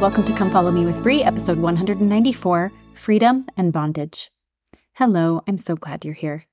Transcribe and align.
welcome 0.00 0.22
to 0.22 0.32
Come 0.32 0.48
Follow 0.48 0.70
Me 0.70 0.84
with 0.84 1.02
Brie, 1.02 1.24
episode 1.24 1.58
194 1.58 2.70
Freedom 2.94 3.46
and 3.56 3.72
Bondage. 3.72 4.30
Hello, 4.92 5.42
I'm 5.48 5.58
so 5.58 5.74
glad 5.74 6.04
you're 6.04 6.14
here. 6.14 6.46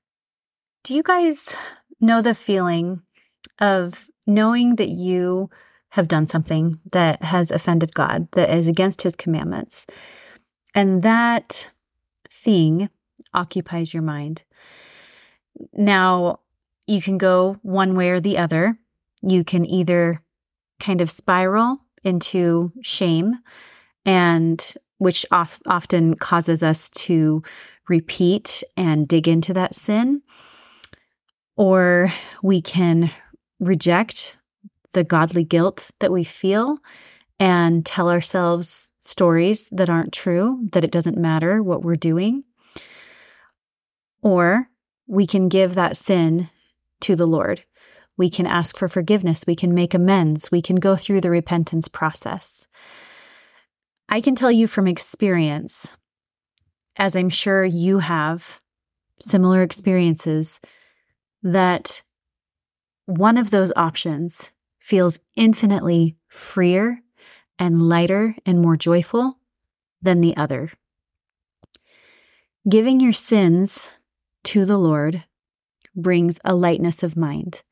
Do 0.82 0.96
you 0.96 1.04
guys 1.04 1.56
know 2.00 2.20
the 2.20 2.34
feeling 2.34 3.02
of 3.60 4.10
knowing 4.26 4.74
that 4.76 4.88
you 4.88 5.48
have 5.90 6.08
done 6.08 6.26
something 6.26 6.80
that 6.90 7.22
has 7.22 7.52
offended 7.52 7.94
God, 7.94 8.26
that 8.32 8.50
is 8.50 8.66
against 8.66 9.02
his 9.02 9.14
commandments, 9.14 9.86
and 10.74 11.04
that 11.04 11.70
thing 12.28 12.90
occupies 13.32 13.94
your 13.94 14.02
mind? 14.02 14.42
Now, 15.72 16.40
you 16.88 17.00
can 17.00 17.16
go 17.16 17.58
one 17.62 17.94
way 17.94 18.10
or 18.10 18.18
the 18.18 18.38
other. 18.38 18.76
You 19.22 19.44
can 19.44 19.64
either 19.64 20.20
kind 20.80 21.00
of 21.00 21.12
spiral 21.12 21.85
into 22.06 22.72
shame 22.82 23.32
and 24.04 24.74
which 24.98 25.26
often 25.30 26.14
causes 26.14 26.62
us 26.62 26.88
to 26.90 27.42
repeat 27.88 28.62
and 28.76 29.06
dig 29.06 29.28
into 29.28 29.52
that 29.52 29.74
sin 29.74 30.22
or 31.56 32.12
we 32.42 32.60
can 32.60 33.10
reject 33.58 34.36
the 34.92 35.04
godly 35.04 35.44
guilt 35.44 35.90
that 36.00 36.12
we 36.12 36.24
feel 36.24 36.78
and 37.38 37.84
tell 37.84 38.08
ourselves 38.10 38.92
stories 39.00 39.68
that 39.70 39.90
aren't 39.90 40.12
true, 40.12 40.66
that 40.72 40.84
it 40.84 40.90
doesn't 40.90 41.18
matter 41.18 41.62
what 41.62 41.82
we're 41.82 41.96
doing. 41.96 42.44
Or 44.22 44.68
we 45.06 45.26
can 45.26 45.48
give 45.48 45.74
that 45.74 45.96
sin 45.96 46.48
to 47.00 47.14
the 47.14 47.26
Lord 47.26 47.64
we 48.16 48.30
can 48.30 48.46
ask 48.46 48.78
for 48.78 48.88
forgiveness. 48.88 49.44
We 49.46 49.56
can 49.56 49.74
make 49.74 49.94
amends. 49.94 50.50
We 50.50 50.62
can 50.62 50.76
go 50.76 50.96
through 50.96 51.20
the 51.20 51.30
repentance 51.30 51.88
process. 51.88 52.66
I 54.08 54.20
can 54.20 54.34
tell 54.34 54.52
you 54.52 54.66
from 54.66 54.86
experience, 54.86 55.96
as 56.96 57.16
I'm 57.16 57.28
sure 57.28 57.64
you 57.64 57.98
have 57.98 58.58
similar 59.20 59.62
experiences, 59.62 60.60
that 61.42 62.02
one 63.06 63.36
of 63.36 63.50
those 63.50 63.72
options 63.76 64.50
feels 64.78 65.18
infinitely 65.34 66.16
freer 66.28 67.00
and 67.58 67.82
lighter 67.82 68.34
and 68.44 68.60
more 68.60 68.76
joyful 68.76 69.38
than 70.00 70.20
the 70.20 70.36
other. 70.36 70.70
Giving 72.68 73.00
your 73.00 73.12
sins 73.12 73.92
to 74.44 74.64
the 74.64 74.78
Lord 74.78 75.24
brings 75.94 76.38
a 76.44 76.54
lightness 76.54 77.02
of 77.02 77.16
mind 77.16 77.62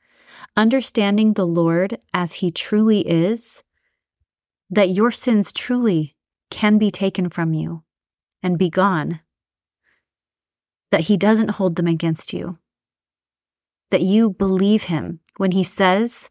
understanding 0.56 1.32
the 1.32 1.46
Lord 1.46 1.98
as 2.12 2.34
He 2.34 2.50
truly 2.50 3.00
is, 3.00 3.62
that 4.70 4.91
your 4.91 5.10
sins 5.10 5.52
truly 5.52 6.12
can 6.50 6.78
be 6.78 6.91
taken 6.91 7.28
from 7.28 7.52
you 7.52 7.82
and 8.42 8.58
be 8.58 8.70
gone, 8.70 9.20
that 10.91 11.02
He 11.02 11.16
doesn't 11.16 11.50
hold 11.50 11.76
them 11.76 11.86
against 11.86 12.32
you, 12.32 12.54
that 13.91 14.02
you 14.02 14.30
believe 14.30 14.84
Him 14.84 15.20
when 15.36 15.52
He 15.52 15.64
says 15.64 16.30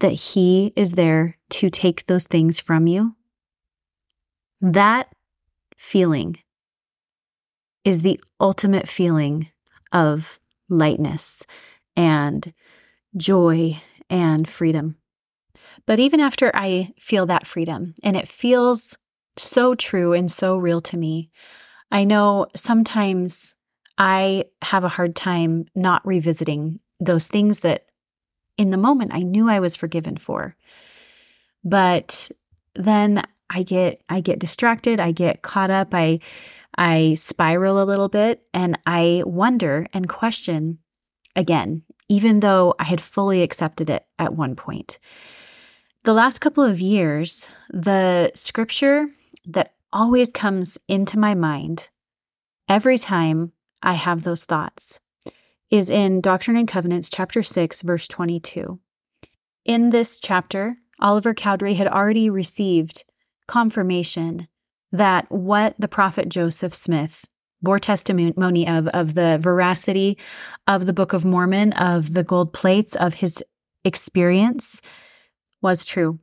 that 0.00 0.12
He 0.12 0.72
is 0.76 0.92
there 0.92 1.34
to 1.50 1.70
take 1.70 2.06
those 2.06 2.26
things 2.26 2.60
from 2.60 2.86
you. 2.86 3.16
That 4.60 5.12
feeling 5.76 6.38
is 7.84 8.00
the 8.00 8.18
ultimate 8.40 8.88
feeling 8.88 9.48
of 9.92 10.38
lightness 10.68 11.46
and 11.96 12.52
joy, 13.16 13.80
and 14.10 14.48
freedom. 14.48 14.96
But 15.86 15.98
even 15.98 16.20
after 16.20 16.50
I 16.54 16.92
feel 16.98 17.26
that 17.26 17.46
freedom, 17.46 17.94
and 18.02 18.16
it 18.16 18.28
feels 18.28 18.96
so 19.36 19.74
true 19.74 20.12
and 20.12 20.30
so 20.30 20.56
real 20.56 20.80
to 20.82 20.96
me, 20.96 21.30
I 21.90 22.04
know 22.04 22.46
sometimes 22.54 23.54
I 23.98 24.44
have 24.62 24.84
a 24.84 24.88
hard 24.88 25.14
time 25.14 25.66
not 25.74 26.06
revisiting 26.06 26.80
those 27.00 27.28
things 27.28 27.60
that 27.60 27.86
in 28.56 28.70
the 28.70 28.76
moment 28.76 29.12
I 29.14 29.20
knew 29.20 29.48
I 29.48 29.60
was 29.60 29.76
forgiven 29.76 30.16
for. 30.16 30.56
But 31.62 32.30
then 32.74 33.22
I 33.50 33.62
get 33.62 34.02
I 34.08 34.20
get 34.20 34.38
distracted, 34.38 35.00
I 35.00 35.12
get 35.12 35.42
caught 35.42 35.70
up, 35.70 35.94
I 35.94 36.20
I 36.76 37.14
spiral 37.14 37.80
a 37.80 37.84
little 37.84 38.08
bit 38.08 38.42
and 38.52 38.78
I 38.86 39.22
wonder 39.24 39.86
and 39.92 40.08
question 40.08 40.78
again 41.36 41.82
even 42.08 42.40
though 42.40 42.74
I 42.78 42.84
had 42.84 43.00
fully 43.00 43.42
accepted 43.42 43.90
it 43.90 44.06
at 44.18 44.34
one 44.34 44.56
point. 44.56 44.98
The 46.04 46.12
last 46.12 46.40
couple 46.40 46.62
of 46.62 46.80
years, 46.80 47.50
the 47.70 48.30
scripture 48.34 49.06
that 49.46 49.74
always 49.92 50.30
comes 50.30 50.76
into 50.88 51.18
my 51.18 51.34
mind 51.34 51.88
every 52.68 52.98
time 52.98 53.52
I 53.82 53.94
have 53.94 54.22
those 54.22 54.44
thoughts 54.44 55.00
is 55.70 55.90
in 55.90 56.20
Doctrine 56.20 56.56
and 56.56 56.68
Covenants, 56.68 57.08
chapter 57.08 57.42
6, 57.42 57.82
verse 57.82 58.06
22. 58.08 58.78
In 59.64 59.90
this 59.90 60.20
chapter, 60.20 60.76
Oliver 61.00 61.34
Cowdery 61.34 61.74
had 61.74 61.88
already 61.88 62.28
received 62.30 63.04
confirmation 63.46 64.48
that 64.92 65.30
what 65.30 65.74
the 65.78 65.88
prophet 65.88 66.28
Joseph 66.28 66.74
Smith 66.74 67.24
bore 67.64 67.78
testimony 67.78 68.68
of 68.68 68.86
of 68.88 69.14
the 69.14 69.38
veracity 69.40 70.18
of 70.68 70.86
the 70.86 70.92
Book 70.92 71.12
of 71.12 71.24
Mormon, 71.24 71.72
of 71.72 72.14
the 72.14 72.22
gold 72.22 72.52
plates, 72.52 72.94
of 72.94 73.14
his 73.14 73.42
experience 73.84 74.80
was 75.60 75.84
true. 75.84 76.18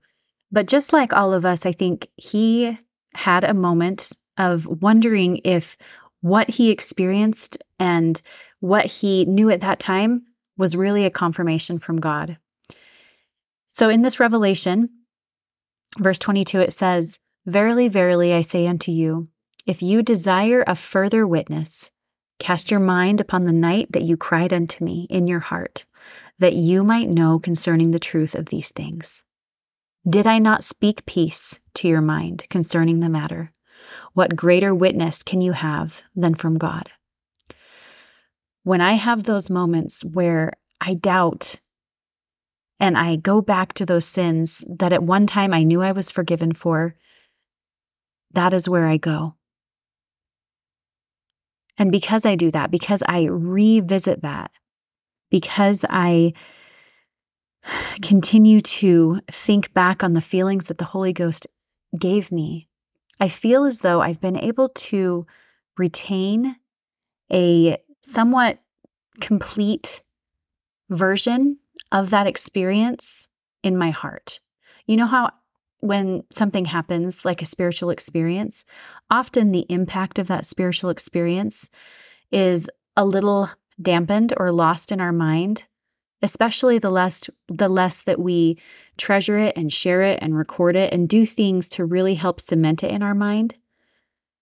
But 0.51 0.67
just 0.67 0.93
like 0.93 1.13
all 1.13 1.33
of 1.33 1.45
us, 1.45 1.65
I 1.65 1.71
think 1.71 2.07
he 2.15 2.77
had 3.13 3.43
a 3.43 3.53
moment 3.53 4.11
of 4.37 4.65
wondering 4.65 5.41
if 5.43 5.77
what 6.21 6.49
he 6.49 6.69
experienced 6.69 7.57
and 7.79 8.21
what 8.59 8.85
he 8.85 9.25
knew 9.25 9.49
at 9.49 9.61
that 9.61 9.79
time 9.79 10.19
was 10.57 10.77
really 10.77 11.05
a 11.05 11.09
confirmation 11.09 11.79
from 11.79 11.99
God. 11.99 12.37
So 13.67 13.89
in 13.89 14.01
this 14.01 14.19
revelation, 14.19 14.89
verse 15.99 16.19
22, 16.19 16.59
it 16.59 16.73
says, 16.73 17.19
Verily, 17.45 17.87
verily, 17.87 18.33
I 18.33 18.41
say 18.41 18.67
unto 18.67 18.91
you, 18.91 19.25
if 19.71 19.81
you 19.81 20.03
desire 20.03 20.65
a 20.67 20.75
further 20.75 21.25
witness, 21.25 21.91
cast 22.39 22.71
your 22.71 22.79
mind 22.81 23.21
upon 23.21 23.45
the 23.45 23.53
night 23.53 23.89
that 23.93 24.03
you 24.03 24.17
cried 24.17 24.51
unto 24.51 24.83
me 24.83 25.07
in 25.09 25.27
your 25.27 25.39
heart, 25.39 25.85
that 26.39 26.55
you 26.55 26.83
might 26.83 27.07
know 27.07 27.39
concerning 27.39 27.91
the 27.91 27.97
truth 27.97 28.35
of 28.35 28.47
these 28.47 28.71
things. 28.71 29.23
Did 30.05 30.27
I 30.27 30.39
not 30.39 30.65
speak 30.65 31.05
peace 31.05 31.61
to 31.75 31.87
your 31.87 32.01
mind 32.01 32.43
concerning 32.49 32.99
the 32.99 33.07
matter? 33.07 33.49
What 34.11 34.35
greater 34.35 34.75
witness 34.75 35.23
can 35.23 35.39
you 35.39 35.53
have 35.53 36.01
than 36.13 36.35
from 36.35 36.57
God? 36.57 36.91
When 38.63 38.81
I 38.81 38.95
have 38.95 39.23
those 39.23 39.49
moments 39.49 40.03
where 40.03 40.51
I 40.81 40.95
doubt 40.95 41.61
and 42.77 42.97
I 42.97 43.15
go 43.15 43.39
back 43.39 43.71
to 43.75 43.85
those 43.85 44.03
sins 44.03 44.65
that 44.67 44.91
at 44.91 45.01
one 45.01 45.27
time 45.27 45.53
I 45.53 45.63
knew 45.63 45.81
I 45.81 45.93
was 45.93 46.11
forgiven 46.11 46.51
for, 46.51 46.93
that 48.33 48.51
is 48.51 48.67
where 48.67 48.85
I 48.85 48.97
go. 48.97 49.35
And 51.77 51.91
because 51.91 52.25
I 52.25 52.35
do 52.35 52.51
that, 52.51 52.71
because 52.71 53.01
I 53.07 53.23
revisit 53.25 54.21
that, 54.21 54.51
because 55.29 55.85
I 55.89 56.33
continue 58.01 58.59
to 58.59 59.21
think 59.31 59.73
back 59.73 60.03
on 60.03 60.13
the 60.13 60.21
feelings 60.21 60.67
that 60.67 60.77
the 60.77 60.85
Holy 60.85 61.13
Ghost 61.13 61.47
gave 61.97 62.31
me, 62.31 62.65
I 63.19 63.27
feel 63.27 63.65
as 63.65 63.79
though 63.79 64.01
I've 64.01 64.21
been 64.21 64.37
able 64.37 64.69
to 64.69 65.25
retain 65.77 66.55
a 67.31 67.77
somewhat 68.01 68.59
complete 69.19 70.01
version 70.89 71.57
of 71.91 72.09
that 72.09 72.27
experience 72.27 73.27
in 73.63 73.77
my 73.77 73.91
heart. 73.91 74.39
You 74.85 74.97
know 74.97 75.05
how 75.05 75.31
when 75.81 76.23
something 76.31 76.65
happens, 76.65 77.25
like 77.25 77.41
a 77.41 77.45
spiritual 77.45 77.89
experience, 77.89 78.63
often 79.09 79.51
the 79.51 79.65
impact 79.67 80.17
of 80.19 80.27
that 80.27 80.45
spiritual 80.45 80.89
experience 80.89 81.69
is 82.31 82.69
a 82.95 83.03
little 83.03 83.49
dampened 83.81 84.33
or 84.37 84.51
lost 84.51 84.91
in 84.91 85.01
our 85.01 85.11
mind, 85.11 85.65
especially 86.21 86.77
the 86.77 86.91
less 86.91 87.23
the 87.47 87.67
less 87.67 88.01
that 88.01 88.19
we 88.19 88.59
treasure 88.97 89.39
it 89.39 89.57
and 89.57 89.73
share 89.73 90.03
it 90.03 90.19
and 90.21 90.37
record 90.37 90.75
it 90.75 90.93
and 90.93 91.09
do 91.09 91.25
things 91.25 91.67
to 91.69 91.83
really 91.83 92.15
help 92.15 92.39
cement 92.39 92.83
it 92.83 92.91
in 92.91 93.01
our 93.01 93.15
mind. 93.15 93.55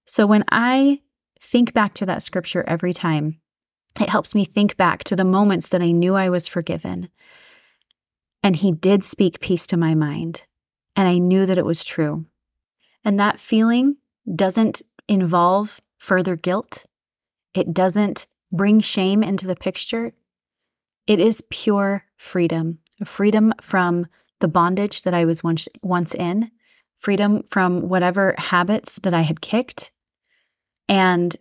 So 0.06 0.28
when 0.28 0.44
I 0.52 1.00
think 1.40 1.74
back 1.74 1.94
to 1.96 2.06
that 2.06 2.22
scripture 2.22 2.66
every 2.68 2.92
time, 2.92 3.40
it 4.02 4.10
helps 4.10 4.36
me 4.36 4.44
think 4.44 4.76
back 4.76 5.06
to 5.06 5.16
the 5.16 5.24
moments 5.24 5.70
that 5.70 5.82
I 5.82 5.92
knew 5.92 6.16
I 6.16 6.30
was 6.30 6.50
forgiven. 6.50 7.10
And 8.44 8.58
he 8.58 8.72
did 8.72 9.06
speak 9.06 9.40
peace 9.40 9.66
to 9.68 9.78
my 9.78 9.96
mind 9.96 10.44
and 10.96 11.08
I 11.08 11.18
knew 11.18 11.46
that 11.46 11.58
it 11.58 11.66
was 11.66 11.84
true. 11.84 12.26
And 13.04 13.20
that 13.20 13.40
feeling 13.40 13.98
doesn't 14.34 14.82
involve 15.08 15.80
further 15.98 16.36
guilt, 16.36 16.86
it 17.54 17.74
doesn't 17.74 18.28
bring 18.52 18.80
shame 18.80 19.24
into 19.24 19.48
the 19.48 19.56
picture. 19.56 20.14
It 21.08 21.20
is 21.20 21.44
pure 21.50 22.06
freedom 22.18 22.80
freedom 23.06 23.54
from 23.62 24.08
the 24.40 24.48
bondage 24.48 25.04
that 25.04 25.14
I 25.14 25.26
was 25.26 25.44
once, 25.44 25.68
once 25.82 26.14
in, 26.14 26.52
freedom 26.98 27.44
from 27.44 27.90
whatever 27.90 28.36
habits 28.38 29.00
that 29.04 29.14
I 29.14 29.22
had 29.22 29.42
kicked, 29.42 29.92
and 30.88 31.36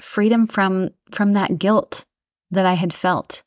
freedom 0.00 0.46
from 0.46 0.90
from 1.10 1.32
that 1.34 1.58
guilt 1.58 2.04
that 2.50 2.66
I 2.66 2.74
had 2.74 2.92
felt. 2.92 3.42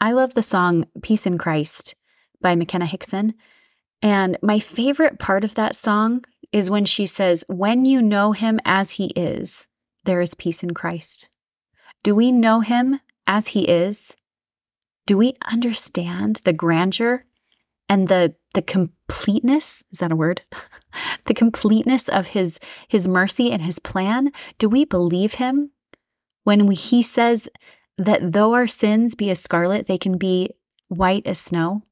I 0.00 0.12
love 0.12 0.34
the 0.34 0.42
song 0.42 0.86
Peace 1.02 1.26
in 1.26 1.38
Christ 1.38 1.94
by 2.40 2.54
McKenna 2.54 2.86
Hickson. 2.86 3.34
And 4.04 4.36
my 4.42 4.58
favorite 4.58 5.18
part 5.18 5.44
of 5.44 5.54
that 5.54 5.74
song 5.74 6.26
is 6.52 6.68
when 6.68 6.84
she 6.84 7.06
says, 7.06 7.42
When 7.48 7.86
you 7.86 8.02
know 8.02 8.32
him 8.32 8.60
as 8.66 8.92
he 8.92 9.06
is, 9.16 9.66
there 10.04 10.20
is 10.20 10.34
peace 10.34 10.62
in 10.62 10.74
Christ. 10.74 11.28
Do 12.02 12.14
we 12.14 12.30
know 12.30 12.60
him 12.60 13.00
as 13.26 13.48
he 13.48 13.62
is? 13.62 14.14
Do 15.06 15.16
we 15.16 15.34
understand 15.50 16.42
the 16.44 16.52
grandeur 16.52 17.24
and 17.88 18.08
the 18.08 18.34
the 18.52 18.62
completeness 18.62 19.82
is 19.90 19.98
that 19.98 20.12
a 20.12 20.16
word 20.16 20.42
the 21.26 21.34
completeness 21.34 22.08
of 22.08 22.28
his 22.28 22.58
his 22.88 23.08
mercy 23.08 23.50
and 23.50 23.62
his 23.62 23.78
plan 23.78 24.32
do 24.58 24.68
we 24.68 24.84
believe 24.84 25.34
him 25.34 25.70
when 26.44 26.66
we, 26.66 26.74
he 26.74 27.02
says 27.02 27.48
that 27.98 28.32
though 28.32 28.54
our 28.54 28.66
sins 28.66 29.14
be 29.14 29.28
as 29.28 29.40
scarlet 29.40 29.86
they 29.86 29.98
can 29.98 30.16
be 30.16 30.48
white 30.88 31.26
as 31.26 31.38
snow 31.38 31.82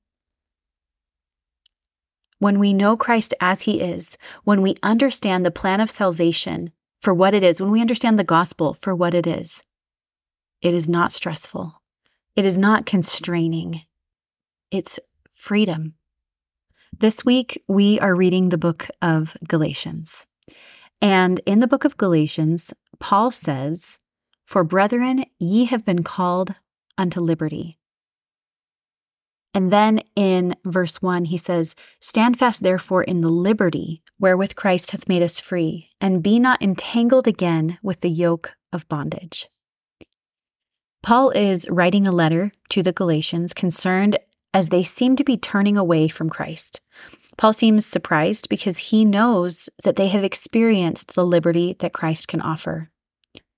when 2.42 2.58
we 2.58 2.72
know 2.72 2.96
Christ 2.96 3.34
as 3.40 3.62
he 3.62 3.80
is 3.80 4.16
when 4.44 4.62
we 4.62 4.74
understand 4.82 5.44
the 5.44 5.50
plan 5.50 5.80
of 5.80 5.90
salvation 5.90 6.72
for 7.00 7.14
what 7.14 7.34
it 7.34 7.42
is 7.42 7.60
when 7.60 7.70
we 7.70 7.80
understand 7.80 8.18
the 8.18 8.24
gospel 8.24 8.74
for 8.74 8.94
what 8.94 9.14
it 9.14 9.26
is 9.26 9.62
it 10.60 10.74
is 10.74 10.88
not 10.88 11.12
stressful 11.12 11.80
it 12.36 12.44
is 12.44 12.58
not 12.58 12.86
constraining 12.86 13.82
it's 14.70 14.98
freedom 15.34 15.94
this 16.98 17.24
week, 17.24 17.60
we 17.68 17.98
are 18.00 18.14
reading 18.14 18.50
the 18.50 18.58
book 18.58 18.88
of 19.00 19.36
Galatians. 19.48 20.26
And 21.00 21.40
in 21.46 21.60
the 21.60 21.66
book 21.66 21.84
of 21.84 21.96
Galatians, 21.96 22.72
Paul 23.00 23.30
says, 23.30 23.98
For 24.44 24.62
brethren, 24.62 25.24
ye 25.38 25.64
have 25.64 25.84
been 25.84 26.04
called 26.04 26.54
unto 26.96 27.20
liberty. 27.20 27.78
And 29.54 29.70
then 29.70 30.00
in 30.16 30.56
verse 30.64 31.02
1, 31.02 31.26
he 31.26 31.36
says, 31.36 31.74
Stand 32.00 32.38
fast 32.38 32.62
therefore 32.62 33.02
in 33.02 33.20
the 33.20 33.28
liberty 33.28 34.02
wherewith 34.18 34.54
Christ 34.54 34.92
hath 34.92 35.08
made 35.08 35.22
us 35.22 35.40
free, 35.40 35.90
and 36.00 36.22
be 36.22 36.38
not 36.38 36.62
entangled 36.62 37.26
again 37.26 37.78
with 37.82 38.00
the 38.00 38.10
yoke 38.10 38.54
of 38.72 38.88
bondage. 38.88 39.48
Paul 41.02 41.30
is 41.30 41.68
writing 41.68 42.06
a 42.06 42.12
letter 42.12 42.52
to 42.70 42.82
the 42.82 42.92
Galatians 42.92 43.52
concerned 43.52 44.18
as 44.54 44.68
they 44.68 44.84
seem 44.84 45.16
to 45.16 45.24
be 45.24 45.36
turning 45.36 45.76
away 45.76 46.08
from 46.08 46.30
Christ. 46.30 46.80
Paul 47.36 47.52
seems 47.52 47.84
surprised 47.84 48.48
because 48.48 48.78
he 48.78 49.04
knows 49.04 49.68
that 49.82 49.96
they 49.96 50.08
have 50.08 50.24
experienced 50.24 51.14
the 51.14 51.26
liberty 51.26 51.74
that 51.80 51.92
Christ 51.92 52.28
can 52.28 52.40
offer. 52.40 52.90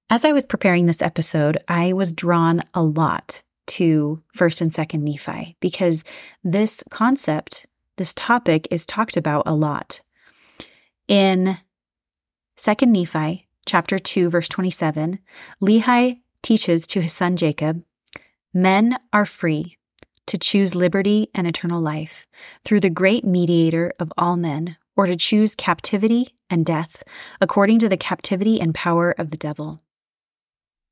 As 0.09 0.25
I 0.25 0.33
was 0.33 0.47
preparing 0.47 0.87
this 0.87 1.03
episode, 1.03 1.59
I 1.69 1.93
was 1.93 2.13
drawn 2.13 2.63
a 2.73 2.83
lot 2.83 3.43
to 3.67 4.23
1st 4.37 4.61
and 4.61 4.71
2nd 4.73 5.01
Nephi 5.01 5.57
because 5.61 6.05
this 6.43 6.83
concept, 6.91 7.67
this 7.97 8.13
topic 8.15 8.69
is 8.71 8.87
talked 8.87 9.17
about 9.17 9.45
a 9.47 9.55
lot. 9.55 10.01
In 11.09 11.59
2nd 12.57 12.89
Nephi, 12.89 13.49
chapter 13.67 13.99
2, 13.99 14.31
verse 14.31 14.49
27, 14.49 15.19
Lehi 15.63 16.21
teaches 16.43 16.87
to 16.87 17.01
his 17.01 17.13
son 17.13 17.37
Jacob, 17.37 17.83
Men 18.53 18.97
are 19.13 19.27
free, 19.27 19.77
to 20.27 20.39
choose 20.39 20.75
liberty 20.75 21.29
and 21.35 21.47
eternal 21.47 21.81
life 21.81 22.27
through 22.65 22.81
the 22.81 22.91
great 22.91 23.25
mediator 23.25 23.93
of 23.99 24.13
all 24.17 24.37
men, 24.37 24.77
or 24.97 25.07
to 25.07 25.17
choose 25.17 25.55
captivity 25.55 26.29
and 26.49 26.65
death 26.65 27.03
according 27.41 27.79
to 27.81 27.89
the 27.89 27.97
captivity 27.97 28.61
and 28.61 28.75
power 28.75 29.11
of 29.19 29.31
the 29.31 29.37
devil. 29.37 29.81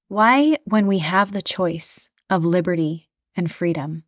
Why, 0.08 0.58
when 0.64 0.86
we 0.86 0.98
have 0.98 1.32
the 1.32 1.40
choice 1.40 2.08
of 2.32 2.46
liberty 2.46 3.10
and 3.36 3.50
freedom, 3.52 4.04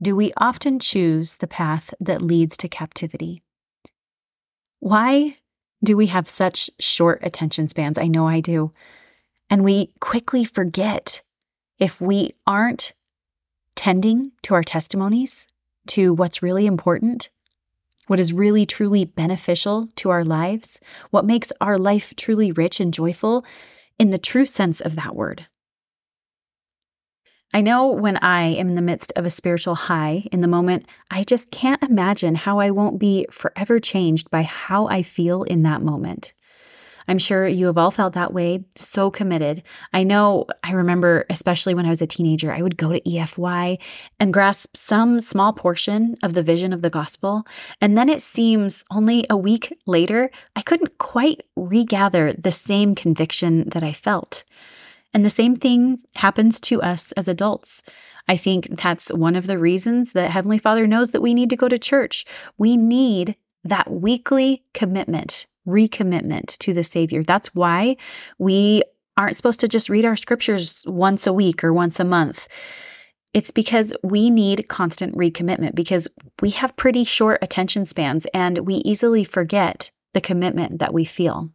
do 0.00 0.14
we 0.14 0.32
often 0.36 0.78
choose 0.78 1.38
the 1.38 1.48
path 1.48 1.92
that 1.98 2.22
leads 2.22 2.56
to 2.56 2.68
captivity? 2.68 3.42
Why 4.78 5.36
do 5.82 5.96
we 5.96 6.06
have 6.06 6.28
such 6.28 6.70
short 6.78 7.18
attention 7.24 7.66
spans? 7.66 7.98
I 7.98 8.04
know 8.04 8.28
I 8.28 8.38
do. 8.38 8.70
And 9.50 9.64
we 9.64 9.90
quickly 9.98 10.44
forget 10.44 11.22
if 11.80 12.00
we 12.00 12.30
aren't 12.46 12.92
tending 13.74 14.30
to 14.42 14.54
our 14.54 14.62
testimonies, 14.62 15.48
to 15.88 16.14
what's 16.14 16.44
really 16.44 16.66
important, 16.66 17.30
what 18.06 18.20
is 18.20 18.32
really 18.32 18.64
truly 18.64 19.04
beneficial 19.04 19.88
to 19.96 20.10
our 20.10 20.24
lives, 20.24 20.78
what 21.10 21.24
makes 21.24 21.50
our 21.60 21.78
life 21.78 22.14
truly 22.14 22.52
rich 22.52 22.78
and 22.78 22.94
joyful 22.94 23.44
in 23.98 24.10
the 24.10 24.18
true 24.18 24.46
sense 24.46 24.80
of 24.80 24.94
that 24.94 25.16
word. 25.16 25.48
I 27.52 27.62
know 27.62 27.88
when 27.88 28.16
I 28.18 28.42
am 28.42 28.68
in 28.68 28.74
the 28.76 28.82
midst 28.82 29.12
of 29.16 29.26
a 29.26 29.30
spiritual 29.30 29.74
high 29.74 30.28
in 30.30 30.40
the 30.40 30.46
moment, 30.46 30.86
I 31.10 31.24
just 31.24 31.50
can't 31.50 31.82
imagine 31.82 32.36
how 32.36 32.60
I 32.60 32.70
won't 32.70 33.00
be 33.00 33.26
forever 33.28 33.80
changed 33.80 34.30
by 34.30 34.42
how 34.42 34.86
I 34.86 35.02
feel 35.02 35.42
in 35.42 35.64
that 35.64 35.82
moment. 35.82 36.32
I'm 37.08 37.18
sure 37.18 37.48
you 37.48 37.66
have 37.66 37.76
all 37.76 37.90
felt 37.90 38.12
that 38.12 38.32
way, 38.32 38.64
so 38.76 39.10
committed. 39.10 39.64
I 39.92 40.04
know, 40.04 40.46
I 40.62 40.70
remember, 40.72 41.26
especially 41.28 41.74
when 41.74 41.84
I 41.84 41.88
was 41.88 42.00
a 42.00 42.06
teenager, 42.06 42.52
I 42.52 42.62
would 42.62 42.76
go 42.76 42.92
to 42.92 43.00
EFY 43.00 43.78
and 44.20 44.32
grasp 44.32 44.76
some 44.76 45.18
small 45.18 45.52
portion 45.52 46.14
of 46.22 46.34
the 46.34 46.42
vision 46.44 46.72
of 46.72 46.82
the 46.82 46.90
gospel. 46.90 47.42
And 47.80 47.98
then 47.98 48.08
it 48.08 48.22
seems 48.22 48.84
only 48.92 49.26
a 49.28 49.36
week 49.36 49.76
later, 49.86 50.30
I 50.54 50.62
couldn't 50.62 50.98
quite 50.98 51.42
regather 51.56 52.32
the 52.32 52.52
same 52.52 52.94
conviction 52.94 53.68
that 53.70 53.82
I 53.82 53.92
felt. 53.92 54.44
And 55.12 55.24
the 55.24 55.30
same 55.30 55.56
thing 55.56 55.98
happens 56.14 56.60
to 56.60 56.80
us 56.82 57.12
as 57.12 57.26
adults. 57.26 57.82
I 58.28 58.36
think 58.36 58.68
that's 58.80 59.12
one 59.12 59.34
of 59.34 59.46
the 59.46 59.58
reasons 59.58 60.12
that 60.12 60.30
Heavenly 60.30 60.58
Father 60.58 60.86
knows 60.86 61.10
that 61.10 61.22
we 61.22 61.34
need 61.34 61.50
to 61.50 61.56
go 61.56 61.68
to 61.68 61.78
church. 61.78 62.24
We 62.58 62.76
need 62.76 63.34
that 63.64 63.90
weekly 63.90 64.62
commitment 64.72 65.46
recommitment 65.66 66.56
to 66.58 66.72
the 66.72 66.82
Savior. 66.82 67.22
That's 67.22 67.54
why 67.54 67.96
we 68.38 68.82
aren't 69.16 69.36
supposed 69.36 69.60
to 69.60 69.68
just 69.68 69.88
read 69.88 70.04
our 70.04 70.16
scriptures 70.16 70.84
once 70.86 71.26
a 71.26 71.32
week 71.32 71.62
or 71.62 71.72
once 71.72 72.00
a 72.00 72.04
month. 72.04 72.48
It's 73.34 73.50
because 73.50 73.92
we 74.02 74.30
need 74.30 74.68
constant 74.68 75.14
recommitment 75.14 75.74
because 75.74 76.08
we 76.40 76.50
have 76.50 76.76
pretty 76.76 77.04
short 77.04 77.38
attention 77.42 77.84
spans 77.84 78.26
and 78.32 78.58
we 78.58 78.76
easily 78.76 79.24
forget 79.24 79.90
the 80.14 80.20
commitment 80.20 80.78
that 80.80 80.94
we 80.94 81.04
feel. 81.04 81.50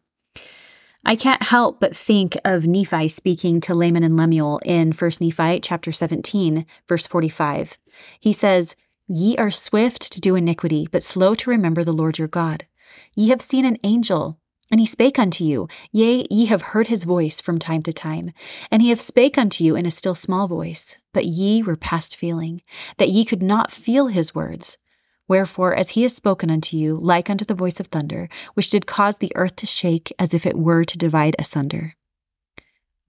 I 1.07 1.15
can't 1.15 1.43
help 1.43 1.79
but 1.79 1.95
think 1.95 2.35
of 2.43 2.65
Nephi 2.65 3.09
speaking 3.09 3.61
to 3.61 3.75
Laman 3.75 4.03
and 4.03 4.17
Lemuel 4.17 4.59
in 4.65 4.91
1 4.91 5.11
Nephi 5.21 5.59
chapter 5.59 5.91
17, 5.91 6.65
verse 6.89 7.05
45. 7.05 7.77
He 8.19 8.33
says, 8.33 8.75
Ye 9.07 9.37
are 9.37 9.51
swift 9.51 10.11
to 10.11 10.19
do 10.19 10.35
iniquity, 10.35 10.87
but 10.91 11.03
slow 11.03 11.35
to 11.35 11.51
remember 11.51 11.83
the 11.83 11.93
Lord 11.93 12.17
your 12.17 12.27
God. 12.27 12.65
Ye 13.13 13.29
have 13.29 13.39
seen 13.39 13.65
an 13.65 13.77
angel, 13.83 14.39
and 14.71 14.79
he 14.79 14.87
spake 14.87 15.19
unto 15.19 15.43
you. 15.43 15.67
Yea, 15.91 16.25
ye 16.31 16.47
have 16.47 16.63
heard 16.63 16.87
his 16.87 17.03
voice 17.03 17.39
from 17.39 17.59
time 17.59 17.83
to 17.83 17.93
time. 17.93 18.31
And 18.71 18.81
he 18.81 18.89
hath 18.89 18.99
spake 18.99 19.37
unto 19.37 19.63
you 19.63 19.75
in 19.75 19.85
a 19.85 19.91
still 19.91 20.15
small 20.15 20.47
voice. 20.47 20.97
But 21.13 21.25
ye 21.25 21.61
were 21.61 21.75
past 21.75 22.17
feeling, 22.17 22.63
that 22.97 23.09
ye 23.09 23.25
could 23.25 23.43
not 23.43 23.69
feel 23.69 24.07
his 24.07 24.33
words. 24.33 24.79
Wherefore, 25.27 25.73
as 25.73 25.91
he 25.91 26.03
has 26.03 26.15
spoken 26.15 26.51
unto 26.51 26.77
you, 26.77 26.95
like 26.95 27.29
unto 27.29 27.45
the 27.45 27.53
voice 27.53 27.79
of 27.79 27.87
thunder, 27.87 28.29
which 28.53 28.69
did 28.69 28.85
cause 28.85 29.17
the 29.17 29.31
earth 29.35 29.55
to 29.57 29.65
shake 29.65 30.13
as 30.19 30.33
if 30.33 30.45
it 30.45 30.57
were 30.57 30.83
to 30.83 30.97
divide 30.97 31.35
asunder. 31.39 31.95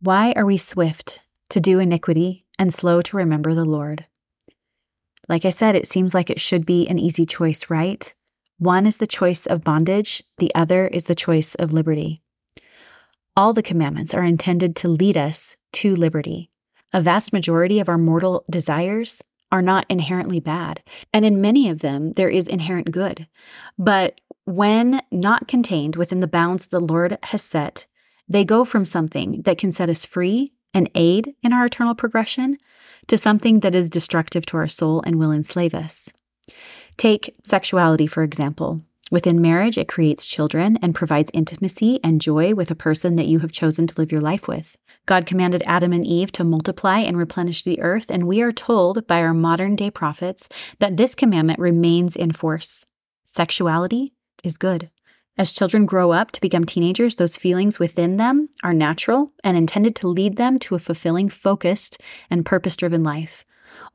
Why 0.01 0.33
are 0.33 0.47
we 0.47 0.57
swift 0.57 1.21
to 1.51 1.61
do 1.61 1.79
iniquity 1.79 2.43
and 2.59 2.73
slow 2.73 3.01
to 3.03 3.17
remember 3.17 3.55
the 3.55 3.65
Lord? 3.65 4.07
Like 5.29 5.45
I 5.45 5.51
said, 5.51 5.75
it 5.75 5.89
seems 5.89 6.15
like 6.15 6.31
it 6.31 6.41
should 6.41 6.65
be 6.65 6.89
an 6.89 6.99
easy 6.99 7.27
choice, 7.27 7.69
right? 7.69 8.13
One 8.59 8.87
is 8.87 8.97
the 8.97 9.07
choice 9.07 9.45
of 9.45 9.65
bondage, 9.65 10.23
the 10.39 10.55
other 10.55 10.87
is 10.87 11.05
the 11.05 11.15
choice 11.15 11.55
of 11.57 11.73
liberty. 11.73 12.23
All 13.37 13.53
the 13.53 13.63
commandments 13.63 14.15
are 14.15 14.25
intended 14.25 14.75
to 14.77 14.89
lead 14.89 15.17
us 15.17 15.57
to 15.73 15.95
liberty. 15.95 16.49
A 16.93 17.03
vast 17.03 17.33
majority 17.33 17.81
of 17.81 17.89
our 17.89 17.99
mortal 17.99 18.45
desires 18.49 19.21
are 19.53 19.63
not 19.63 19.87
inherently 19.89 20.41
bad, 20.41 20.83
and 21.13 21.25
in 21.25 21.41
many 21.41 21.69
of 21.69 21.81
them, 21.81 22.13
there 22.13 22.29
is 22.29 22.49
inherent 22.49 22.91
good. 22.91 23.29
But 23.79 24.21
when 24.45 25.01
not 25.11 25.49
contained 25.49 25.97
within 25.97 26.21
the 26.21 26.27
bounds 26.27 26.67
the 26.67 26.81
Lord 26.81 27.19
has 27.25 27.43
set, 27.43 27.87
they 28.29 28.45
go 28.45 28.65
from 28.65 28.85
something 28.85 29.43
that 29.43 29.59
can 29.59 29.71
set 29.71 29.89
us 29.89 30.05
free 30.05 30.53
and 30.75 30.91
aid 30.95 31.35
in 31.43 31.53
our 31.53 31.67
eternal 31.67 31.95
progression 31.95 32.59
to 33.07 33.17
something 33.17 33.61
that 33.61 33.75
is 33.75 33.89
destructive 33.89 34.45
to 34.47 34.57
our 34.57 34.69
soul 34.69 35.03
and 35.07 35.17
will 35.17 35.33
enslave 35.33 35.75
us. 35.75 36.09
Take 36.97 37.35
sexuality, 37.45 38.07
for 38.07 38.23
example. 38.23 38.83
Within 39.11 39.41
marriage, 39.41 39.79
it 39.79 39.89
creates 39.89 40.27
children 40.27 40.79
and 40.83 40.95
provides 40.95 41.31
intimacy 41.33 42.01
and 42.03 42.21
joy 42.21 42.55
with 42.55 42.71
a 42.71 42.75
person 42.75 43.17
that 43.17 43.29
you 43.29 43.39
have 43.39 43.53
chosen 43.53 43.87
to 43.87 43.95
live 44.01 44.11
your 44.11 44.21
life 44.21 44.49
with. 44.49 44.77
God 45.07 45.27
commanded 45.27 45.63
Adam 45.65 45.93
and 45.93 46.05
Eve 46.05 46.33
to 46.33 46.43
multiply 46.43 46.99
and 46.99 47.17
replenish 47.17 47.63
the 47.63 47.81
earth, 47.81 48.11
and 48.11 48.27
we 48.27 48.43
are 48.43 48.51
told 48.51 49.07
by 49.07 49.21
our 49.21 49.33
modern 49.33 49.77
day 49.77 49.91
prophets 49.91 50.49
that 50.81 50.97
this 50.97 51.15
commandment 51.15 51.61
remains 51.61 52.17
in 52.17 52.33
force. 52.33 52.87
Sexuality 53.25 54.13
is 54.43 54.57
good. 54.57 54.91
As 55.39 55.53
children 55.53 55.87
grow 55.87 56.11
up 56.13 56.33
to 56.33 56.41
become 56.41 56.65
teenagers, 56.65 57.17
those 57.17 57.37
feelings 57.37 57.79
within 57.79 58.17
them 58.17 58.49
are 58.65 58.73
natural 58.73 59.31
and 59.45 59.57
intended 59.57 59.95
to 59.97 60.09
lead 60.09 60.37
them 60.37 60.59
to 60.61 60.75
a 60.75 60.81
fulfilling, 60.81 61.29
focused, 61.29 62.01
and 62.31 62.47
purpose 62.47 62.77
driven 62.77 63.05
life. 63.05 63.45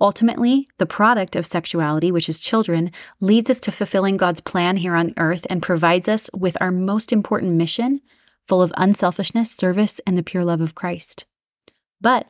Ultimately, 0.01 0.67
the 0.79 0.87
product 0.87 1.35
of 1.35 1.45
sexuality, 1.45 2.11
which 2.11 2.27
is 2.27 2.39
children, 2.39 2.89
leads 3.19 3.51
us 3.51 3.59
to 3.59 3.71
fulfilling 3.71 4.17
God's 4.17 4.41
plan 4.41 4.77
here 4.77 4.95
on 4.95 5.13
earth 5.15 5.45
and 5.47 5.61
provides 5.61 6.09
us 6.09 6.27
with 6.33 6.57
our 6.59 6.71
most 6.71 7.13
important 7.13 7.51
mission, 7.53 8.01
full 8.43 8.63
of 8.63 8.73
unselfishness, 8.77 9.51
service, 9.51 10.01
and 10.07 10.17
the 10.17 10.23
pure 10.23 10.43
love 10.43 10.59
of 10.59 10.73
Christ. 10.73 11.27
But 12.01 12.27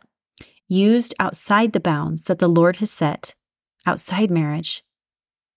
used 0.68 1.16
outside 1.18 1.72
the 1.72 1.80
bounds 1.80 2.26
that 2.26 2.40
the 2.40 2.50
Lord 2.50 2.76
has 2.78 2.92
set, 2.92 3.36
outside 3.86 4.30
marriage, 4.30 4.84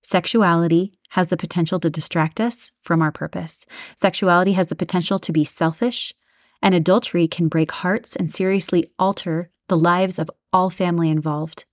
sexuality 0.01 0.93
has 1.11 1.29
the 1.29 1.37
potential 1.37 1.81
to 1.81 1.91
distract 1.91 2.41
us 2.41 2.71
from 2.81 3.03
our 3.03 3.11
purpose. 3.11 3.67
Sexuality 3.97 4.53
has 4.53 4.69
the 4.69 4.77
potential 4.77 5.19
to 5.19 5.33
be 5.33 5.45
selfish, 5.45 6.15
and 6.63 6.77
adultery 6.77 7.27
can 7.27 7.49
break 7.49 7.73
hearts 7.73 8.15
and 8.15 8.31
seriously 8.31 8.87
alter 9.01 9.51
the 9.67 9.77
lives 9.77 10.21
of 10.21 10.31
all 10.53 10.71
family 10.71 11.11
involved. 11.11 11.65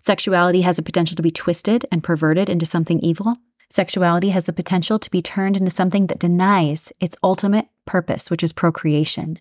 Sexuality 0.00 0.62
has 0.62 0.76
the 0.76 0.82
potential 0.82 1.16
to 1.16 1.22
be 1.22 1.30
twisted 1.30 1.86
and 1.90 2.02
perverted 2.02 2.48
into 2.48 2.66
something 2.66 3.00
evil. 3.00 3.34
Sexuality 3.68 4.30
has 4.30 4.44
the 4.44 4.52
potential 4.52 4.98
to 4.98 5.10
be 5.10 5.22
turned 5.22 5.56
into 5.56 5.70
something 5.70 6.08
that 6.08 6.18
denies 6.18 6.92
its 6.98 7.16
ultimate 7.22 7.68
purpose, 7.86 8.30
which 8.30 8.42
is 8.42 8.52
procreation. 8.52 9.38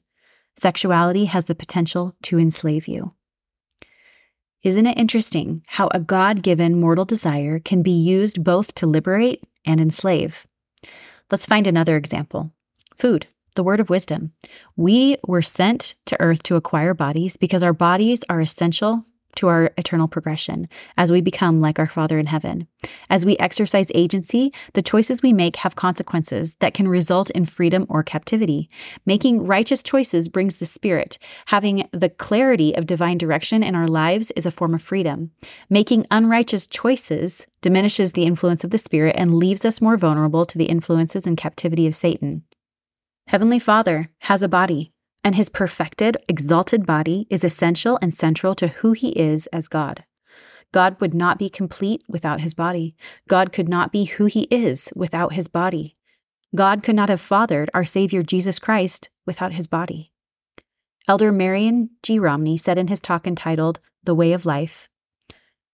Sexuality 0.57 1.25
has 1.25 1.45
the 1.45 1.55
potential 1.55 2.15
to 2.23 2.37
enslave 2.37 2.87
you. 2.87 3.11
Isn't 4.61 4.85
it 4.85 4.97
interesting 4.97 5.63
how 5.67 5.87
a 5.93 5.99
God 5.99 6.43
given 6.43 6.79
mortal 6.79 7.05
desire 7.05 7.59
can 7.59 7.81
be 7.81 7.91
used 7.91 8.43
both 8.43 8.75
to 8.75 8.87
liberate 8.87 9.47
and 9.65 9.79
enslave? 9.79 10.45
Let's 11.31 11.45
find 11.45 11.65
another 11.65 11.95
example 11.95 12.51
food, 12.93 13.27
the 13.55 13.63
word 13.63 13.79
of 13.79 13.89
wisdom. 13.89 14.33
We 14.75 15.15
were 15.25 15.41
sent 15.41 15.95
to 16.07 16.19
earth 16.19 16.43
to 16.43 16.57
acquire 16.57 16.93
bodies 16.93 17.37
because 17.37 17.63
our 17.63 17.73
bodies 17.73 18.23
are 18.29 18.41
essential 18.41 19.03
to 19.35 19.47
our 19.47 19.71
eternal 19.77 20.07
progression 20.07 20.67
as 20.97 21.11
we 21.11 21.21
become 21.21 21.61
like 21.61 21.79
our 21.79 21.87
Father 21.87 22.19
in 22.19 22.27
heaven. 22.27 22.67
As 23.09 23.25
we 23.25 23.37
exercise 23.37 23.91
agency, 23.93 24.51
the 24.73 24.81
choices 24.81 25.21
we 25.21 25.33
make 25.33 25.57
have 25.57 25.75
consequences 25.75 26.55
that 26.55 26.73
can 26.73 26.87
result 26.87 27.29
in 27.31 27.45
freedom 27.45 27.85
or 27.89 28.03
captivity. 28.03 28.69
Making 29.05 29.45
righteous 29.45 29.83
choices 29.83 30.29
brings 30.29 30.55
the 30.55 30.65
Spirit. 30.65 31.17
Having 31.47 31.87
the 31.91 32.09
clarity 32.09 32.75
of 32.75 32.85
divine 32.85 33.17
direction 33.17 33.63
in 33.63 33.75
our 33.75 33.87
lives 33.87 34.31
is 34.31 34.45
a 34.45 34.51
form 34.51 34.73
of 34.73 34.81
freedom. 34.81 35.31
Making 35.69 36.05
unrighteous 36.11 36.67
choices 36.67 37.47
diminishes 37.61 38.13
the 38.13 38.25
influence 38.25 38.63
of 38.63 38.71
the 38.71 38.77
Spirit 38.77 39.15
and 39.17 39.33
leaves 39.33 39.65
us 39.65 39.81
more 39.81 39.97
vulnerable 39.97 40.45
to 40.45 40.57
the 40.57 40.65
influences 40.65 41.25
and 41.25 41.37
captivity 41.37 41.87
of 41.87 41.95
Satan. 41.95 42.43
Heavenly 43.27 43.59
Father 43.59 44.09
has 44.21 44.41
a 44.41 44.47
body 44.47 44.91
and 45.23 45.35
his 45.35 45.49
perfected, 45.49 46.17
exalted 46.27 46.85
body 46.85 47.27
is 47.29 47.43
essential 47.43 47.99
and 48.01 48.13
central 48.13 48.55
to 48.55 48.67
who 48.67 48.93
he 48.93 49.09
is 49.09 49.47
as 49.47 49.67
God. 49.67 50.05
God 50.71 50.99
would 51.01 51.13
not 51.13 51.39
be 51.39 51.49
complete 51.49 52.03
without 52.07 52.41
his 52.41 52.53
body. 52.53 52.95
God 53.27 53.51
could 53.51 53.67
not 53.67 53.91
be 53.91 54.05
who 54.05 54.25
he 54.25 54.43
is 54.51 54.93
without 54.95 55.33
his 55.33 55.47
body. 55.47 55.97
God 56.55 56.83
could 56.83 56.95
not 56.95 57.09
have 57.09 57.21
fathered 57.21 57.69
our 57.73 57.83
Savior 57.83 58.23
Jesus 58.23 58.59
Christ 58.59 59.09
without 59.25 59.53
his 59.53 59.67
body. 59.67 60.11
Elder 61.07 61.31
Marion 61.31 61.89
G. 62.03 62.19
Romney 62.19 62.57
said 62.57 62.77
in 62.77 62.87
his 62.87 62.99
talk 62.99 63.25
entitled 63.25 63.79
The 64.03 64.15
Way 64.15 64.31
of 64.31 64.45
Life 64.45 64.89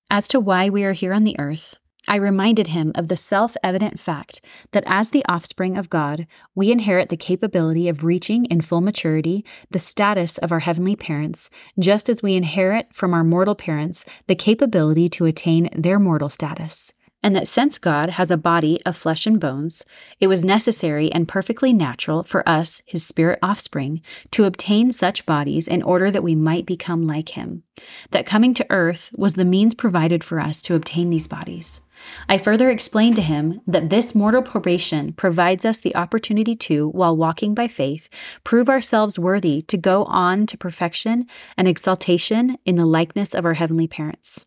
As 0.10 0.28
to 0.30 0.40
why 0.40 0.70
we 0.70 0.84
are 0.86 0.94
here 0.94 1.14
on 1.14 1.24
the 1.24 1.38
earth, 1.38 1.76
I 2.08 2.18
reminded 2.18 2.68
him 2.68 2.92
of 2.96 3.08
the 3.08 3.16
self 3.16 3.58
evident 3.64 4.00
fact 4.00 4.42
that 4.72 4.84
as 4.86 5.10
the 5.10 5.26
offspring 5.28 5.78
of 5.78 5.90
God, 5.90 6.28
we 6.54 6.72
inherit 6.72 7.10
the 7.10 7.18
capability 7.18 7.90
of 7.90 8.04
reaching 8.04 8.46
in 8.46 8.62
full 8.62 8.82
maturity 8.82 9.44
the 9.72 9.80
status 9.80 10.38
of 10.38 10.52
our 10.52 10.60
heavenly 10.60 10.96
parents, 10.96 11.50
just 11.80 12.08
as 12.08 12.22
we 12.22 12.36
inherit 12.36 12.94
from 12.94 13.14
our 13.14 13.24
mortal 13.24 13.56
parents 13.56 14.06
the 14.28 14.36
capability 14.36 15.10
to 15.10 15.26
attain 15.26 15.70
their 15.76 16.00
mortal 16.00 16.30
status 16.30 16.94
and 17.26 17.36
that 17.36 17.48
since 17.48 17.80
God 17.80 18.12
has 18.12 18.30
a 18.30 18.38
body 18.38 18.80
of 18.86 18.96
flesh 18.96 19.26
and 19.26 19.40
bones, 19.40 19.84
it 20.20 20.28
was 20.28 20.44
necessary 20.44 21.12
and 21.12 21.28
perfectly 21.28 21.74
natural 21.74 22.22
for 22.22 22.48
us, 22.48 22.84
his 22.86 23.04
spirit 23.04 23.40
offspring, 23.42 24.04
to 24.30 24.44
obtain 24.44 24.92
such 24.92 25.26
bodies 25.26 25.68
in 25.68 25.82
order 25.82 26.12
that 26.12 26.22
we 26.22 26.36
might 26.36 26.68
become 26.68 27.08
like 27.08 27.30
him. 27.30 27.64
That 28.12 28.28
coming 28.28 28.54
to 28.54 28.68
earth 28.70 29.10
was 29.18 29.34
the 29.34 29.44
means 29.44 29.74
provided 29.74 30.24
for 30.24 30.40
us 30.40 30.62
to 30.64 30.76
obtain 30.76 31.10
these 31.10 31.28
bodies. 31.28 31.82
I 32.28 32.38
further 32.38 32.70
explained 32.70 33.16
to 33.18 33.22
him 33.22 33.62
that 33.68 33.90
this 33.90 34.16
mortal 34.16 34.42
probation 34.42 35.14
provides 35.14 35.66
us 35.66 35.80
the 35.80 35.96
opportunity 35.96 36.56
to, 36.56 36.90
while 36.90 37.16
walking 37.16 37.54
by 37.54 37.68
faith, 37.68 38.10
prove 38.44 38.70
ourselves 38.70 39.20
worthy 39.20 39.62
to 39.64 39.78
go 39.78 40.06
on 40.06 40.46
to 40.48 40.58
perfection 40.58 41.28
and 41.58 41.68
exaltation 41.68 42.58
in 42.66 42.76
the 42.76 42.86
likeness 42.86 43.34
of 43.34 43.46
our 43.46 43.54
heavenly 43.54 43.88
parents. 43.88 44.46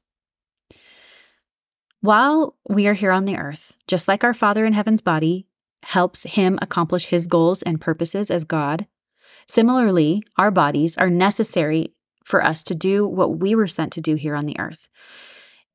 While 2.00 2.56
we 2.68 2.86
are 2.86 2.94
here 2.94 3.10
on 3.10 3.24
the 3.24 3.36
earth, 3.36 3.72
just 3.86 4.06
like 4.06 4.22
our 4.22 4.34
Father 4.34 4.64
in 4.64 4.72
heaven's 4.72 5.00
body 5.00 5.46
helps 5.82 6.22
him 6.22 6.58
accomplish 6.62 7.06
his 7.06 7.26
goals 7.26 7.62
and 7.62 7.80
purposes 7.80 8.30
as 8.30 8.44
God, 8.44 8.86
similarly, 9.48 10.22
our 10.36 10.50
bodies 10.50 10.96
are 10.96 11.10
necessary 11.10 11.92
for 12.24 12.44
us 12.44 12.62
to 12.64 12.74
do 12.74 13.06
what 13.06 13.38
we 13.38 13.54
were 13.54 13.66
sent 13.66 13.92
to 13.94 14.00
do 14.00 14.14
here 14.14 14.34
on 14.34 14.46
the 14.46 14.58
earth. 14.60 14.88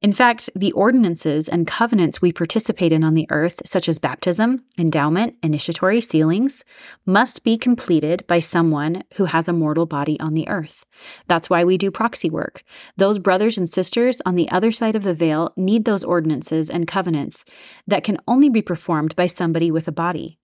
In 0.04 0.12
fact, 0.12 0.50
the 0.54 0.74
ordinances 0.74 1.48
and 1.48 1.66
covenants 1.66 2.22
we 2.22 2.34
participate 2.34 2.92
in 2.92 3.06
on 3.06 3.14
the 3.14 3.26
earth, 3.30 3.62
such 3.66 3.88
as 3.88 4.00
baptism, 4.00 4.66
endowment, 4.78 5.36
initiatory 5.42 6.02
sealings, 6.02 6.66
must 7.06 7.46
be 7.46 7.58
completed 7.58 8.28
by 8.28 8.40
someone 8.40 9.06
who 9.14 9.24
has 9.24 9.48
a 9.48 9.54
mortal 9.54 9.86
body 9.86 10.20
on 10.20 10.34
the 10.34 10.50
earth. 10.50 10.86
That's 11.28 11.50
why 11.50 11.64
we 11.64 11.78
do 11.78 11.90
proxy 11.90 12.30
work. 12.30 12.64
Those 12.98 13.18
brothers 13.18 13.58
and 13.58 13.70
sisters 13.70 14.22
on 14.26 14.36
the 14.36 14.52
other 14.52 14.74
side 14.74 14.98
of 14.98 15.04
the 15.04 15.14
veil 15.14 15.54
need 15.56 15.86
those 15.86 16.04
ordinances 16.04 16.70
and 16.70 16.86
covenants 16.86 17.46
that 17.88 18.04
can 18.04 18.18
only 18.28 18.50
be 18.50 18.62
performed 18.62 19.16
by 19.16 19.28
somebody 19.28 19.72
with 19.72 19.88
a 19.88 19.94
body. 19.94 20.38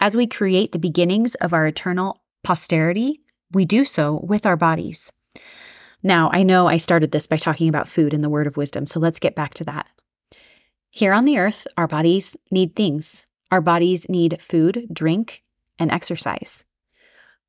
As 0.00 0.16
we 0.16 0.26
create 0.26 0.72
the 0.72 0.78
beginnings 0.78 1.34
of 1.34 1.52
our 1.52 1.66
eternal 1.66 2.22
posterity, 2.42 3.20
we 3.52 3.66
do 3.66 3.84
so 3.84 4.24
with 4.26 4.46
our 4.46 4.56
bodies. 4.56 5.12
Now, 6.02 6.30
I 6.32 6.42
know 6.42 6.66
I 6.66 6.76
started 6.76 7.12
this 7.12 7.26
by 7.26 7.36
talking 7.36 7.68
about 7.68 7.88
food 7.88 8.12
and 8.12 8.22
the 8.22 8.30
word 8.30 8.46
of 8.46 8.56
wisdom, 8.56 8.86
so 8.86 8.98
let's 8.98 9.20
get 9.20 9.34
back 9.34 9.54
to 9.54 9.64
that. 9.64 9.88
Here 10.90 11.12
on 11.12 11.24
the 11.24 11.38
earth, 11.38 11.66
our 11.76 11.86
bodies 11.86 12.36
need 12.50 12.76
things. 12.76 13.24
Our 13.50 13.60
bodies 13.60 14.08
need 14.08 14.40
food, 14.40 14.88
drink, 14.92 15.42
and 15.78 15.90
exercise. 15.92 16.64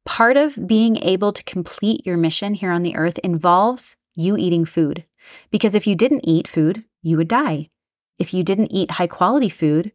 Part 0.05 0.37
of 0.37 0.67
being 0.67 0.97
able 0.97 1.33
to 1.33 1.43
complete 1.43 2.05
your 2.05 2.17
mission 2.17 2.53
here 2.53 2.71
on 2.71 2.83
the 2.83 2.95
earth 2.95 3.17
involves 3.19 3.95
you 4.15 4.37
eating 4.37 4.65
food. 4.65 5.05
Because 5.51 5.75
if 5.75 5.87
you 5.87 5.95
didn't 5.95 6.27
eat 6.27 6.47
food, 6.47 6.83
you 7.01 7.17
would 7.17 7.27
die. 7.27 7.69
If 8.19 8.33
you 8.33 8.43
didn't 8.43 8.71
eat 8.71 8.91
high 8.91 9.07
quality 9.07 9.49
food, 9.49 9.91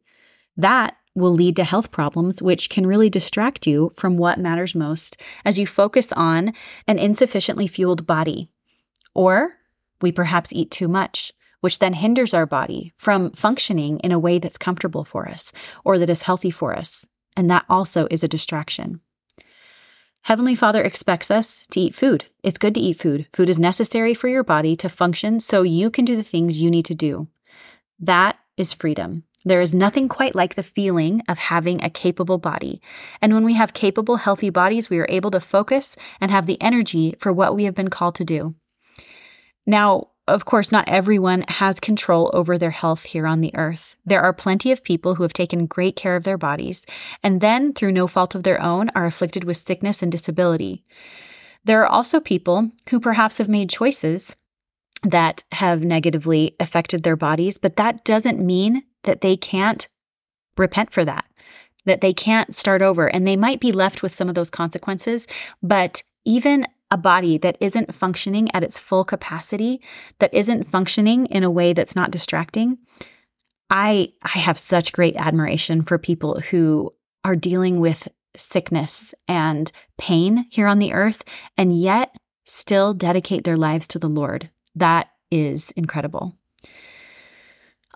that 0.56 0.96
will 1.18 1.32
lead 1.32 1.56
to 1.56 1.64
health 1.64 1.90
problems, 1.90 2.40
which 2.42 2.70
can 2.70 2.86
really 2.86 3.10
distract 3.10 3.66
you 3.66 3.90
from 3.96 4.16
what 4.16 4.38
matters 4.38 4.74
most 4.74 5.16
as 5.44 5.58
you 5.58 5.66
focus 5.66 6.12
on 6.12 6.52
an 6.86 6.98
insufficiently 6.98 7.66
fueled 7.66 8.06
body. 8.06 8.48
Or 9.14 9.54
we 10.00 10.12
perhaps 10.12 10.52
eat 10.52 10.70
too 10.70 10.88
much, 10.88 11.32
which 11.60 11.78
then 11.78 11.94
hinders 11.94 12.34
our 12.34 12.46
body 12.46 12.92
from 12.96 13.30
functioning 13.32 13.98
in 14.00 14.12
a 14.12 14.18
way 14.18 14.38
that's 14.38 14.58
comfortable 14.58 15.04
for 15.04 15.28
us 15.28 15.52
or 15.84 15.98
that 15.98 16.10
is 16.10 16.22
healthy 16.22 16.50
for 16.50 16.76
us. 16.76 17.08
And 17.36 17.50
that 17.50 17.64
also 17.68 18.06
is 18.10 18.24
a 18.24 18.28
distraction. 18.28 19.00
Heavenly 20.22 20.54
Father 20.54 20.82
expects 20.82 21.30
us 21.30 21.66
to 21.68 21.80
eat 21.80 21.94
food. 21.94 22.26
It's 22.42 22.58
good 22.58 22.74
to 22.74 22.80
eat 22.80 22.98
food. 22.98 23.26
Food 23.32 23.48
is 23.48 23.58
necessary 23.58 24.14
for 24.14 24.28
your 24.28 24.44
body 24.44 24.76
to 24.76 24.88
function 24.88 25.40
so 25.40 25.62
you 25.62 25.90
can 25.90 26.04
do 26.04 26.16
the 26.16 26.22
things 26.22 26.60
you 26.60 26.70
need 26.70 26.84
to 26.86 26.94
do. 26.94 27.28
That 27.98 28.38
is 28.56 28.74
freedom. 28.74 29.24
There 29.48 29.60
is 29.60 29.72
nothing 29.72 30.08
quite 30.08 30.34
like 30.34 30.54
the 30.54 30.62
feeling 30.62 31.22
of 31.28 31.38
having 31.38 31.82
a 31.82 31.90
capable 31.90 32.38
body. 32.38 32.80
And 33.22 33.32
when 33.32 33.44
we 33.44 33.54
have 33.54 33.72
capable, 33.72 34.16
healthy 34.16 34.50
bodies, 34.50 34.90
we 34.90 34.98
are 34.98 35.06
able 35.08 35.30
to 35.30 35.40
focus 35.40 35.96
and 36.20 36.30
have 36.30 36.46
the 36.46 36.60
energy 36.60 37.14
for 37.18 37.32
what 37.32 37.54
we 37.54 37.64
have 37.64 37.74
been 37.74 37.88
called 37.88 38.14
to 38.16 38.24
do. 38.24 38.54
Now, 39.66 40.08
of 40.26 40.44
course, 40.44 40.70
not 40.70 40.88
everyone 40.88 41.44
has 41.48 41.80
control 41.80 42.30
over 42.34 42.58
their 42.58 42.70
health 42.70 43.04
here 43.04 43.26
on 43.26 43.40
the 43.40 43.54
earth. 43.54 43.96
There 44.04 44.20
are 44.20 44.34
plenty 44.34 44.70
of 44.70 44.84
people 44.84 45.14
who 45.14 45.22
have 45.22 45.32
taken 45.32 45.66
great 45.66 45.96
care 45.96 46.16
of 46.16 46.24
their 46.24 46.36
bodies 46.36 46.84
and 47.22 47.40
then, 47.40 47.72
through 47.72 47.92
no 47.92 48.06
fault 48.06 48.34
of 48.34 48.42
their 48.42 48.60
own, 48.60 48.90
are 48.94 49.06
afflicted 49.06 49.44
with 49.44 49.56
sickness 49.56 50.02
and 50.02 50.12
disability. 50.12 50.84
There 51.64 51.82
are 51.82 51.86
also 51.86 52.20
people 52.20 52.70
who 52.90 53.00
perhaps 53.00 53.38
have 53.38 53.48
made 53.48 53.70
choices 53.70 54.36
that 55.02 55.44
have 55.52 55.82
negatively 55.82 56.56
affected 56.60 57.02
their 57.02 57.16
bodies, 57.16 57.56
but 57.56 57.76
that 57.76 58.04
doesn't 58.04 58.44
mean 58.44 58.82
that 59.08 59.22
they 59.22 59.38
can't 59.38 59.88
repent 60.58 60.92
for 60.92 61.02
that, 61.02 61.24
that 61.86 62.02
they 62.02 62.12
can't 62.12 62.54
start 62.54 62.82
over. 62.82 63.06
And 63.06 63.26
they 63.26 63.36
might 63.36 63.58
be 63.58 63.72
left 63.72 64.02
with 64.02 64.12
some 64.12 64.28
of 64.28 64.34
those 64.34 64.50
consequences, 64.50 65.26
but 65.62 66.02
even 66.26 66.66
a 66.90 66.98
body 66.98 67.38
that 67.38 67.56
isn't 67.58 67.94
functioning 67.94 68.50
at 68.52 68.62
its 68.62 68.78
full 68.78 69.02
capacity, 69.02 69.80
that 70.18 70.32
isn't 70.34 70.70
functioning 70.70 71.24
in 71.26 71.42
a 71.42 71.50
way 71.50 71.72
that's 71.72 71.96
not 71.96 72.10
distracting, 72.10 72.76
I 73.70 74.12
I 74.22 74.38
have 74.40 74.58
such 74.58 74.92
great 74.92 75.16
admiration 75.16 75.82
for 75.82 75.96
people 75.96 76.40
who 76.50 76.92
are 77.24 77.36
dealing 77.36 77.80
with 77.80 78.08
sickness 78.36 79.14
and 79.26 79.72
pain 79.96 80.46
here 80.50 80.66
on 80.66 80.80
the 80.80 80.92
earth 80.92 81.24
and 81.56 81.78
yet 81.78 82.14
still 82.44 82.92
dedicate 82.92 83.44
their 83.44 83.56
lives 83.56 83.86
to 83.88 83.98
the 83.98 84.08
Lord. 84.08 84.50
That 84.74 85.08
is 85.30 85.70
incredible. 85.72 86.34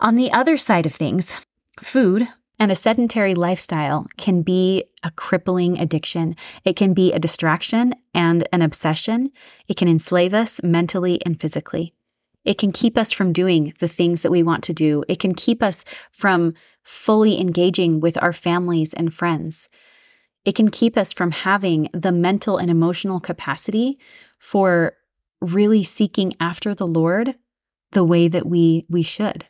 On 0.02 0.16
the 0.16 0.32
other 0.32 0.56
side 0.56 0.84
of 0.84 0.92
things, 0.92 1.36
food 1.80 2.26
and 2.58 2.72
a 2.72 2.74
sedentary 2.74 3.36
lifestyle 3.36 4.08
can 4.16 4.42
be 4.42 4.82
a 5.04 5.12
crippling 5.12 5.78
addiction. 5.78 6.34
It 6.64 6.74
can 6.74 6.92
be 6.92 7.12
a 7.12 7.20
distraction 7.20 7.94
and 8.12 8.46
an 8.52 8.62
obsession. 8.62 9.30
It 9.68 9.76
can 9.76 9.86
enslave 9.86 10.34
us 10.34 10.60
mentally 10.60 11.24
and 11.24 11.40
physically. 11.40 11.94
It 12.44 12.58
can 12.58 12.72
keep 12.72 12.98
us 12.98 13.12
from 13.12 13.32
doing 13.32 13.74
the 13.78 13.86
things 13.86 14.22
that 14.22 14.32
we 14.32 14.42
want 14.42 14.64
to 14.64 14.72
do. 14.72 15.04
It 15.06 15.20
can 15.20 15.36
keep 15.36 15.62
us 15.62 15.84
from 16.10 16.54
fully 16.82 17.40
engaging 17.40 18.00
with 18.00 18.20
our 18.20 18.32
families 18.32 18.92
and 18.92 19.14
friends. 19.14 19.68
It 20.44 20.56
can 20.56 20.72
keep 20.72 20.96
us 20.96 21.12
from 21.12 21.30
having 21.30 21.88
the 21.94 22.10
mental 22.10 22.58
and 22.58 22.72
emotional 22.72 23.20
capacity 23.20 23.96
for 24.40 24.94
really 25.40 25.84
seeking 25.84 26.34
after 26.40 26.74
the 26.74 26.88
Lord 26.88 27.36
the 27.92 28.02
way 28.02 28.26
that 28.26 28.46
we 28.46 28.84
we 28.88 29.04
should. 29.04 29.46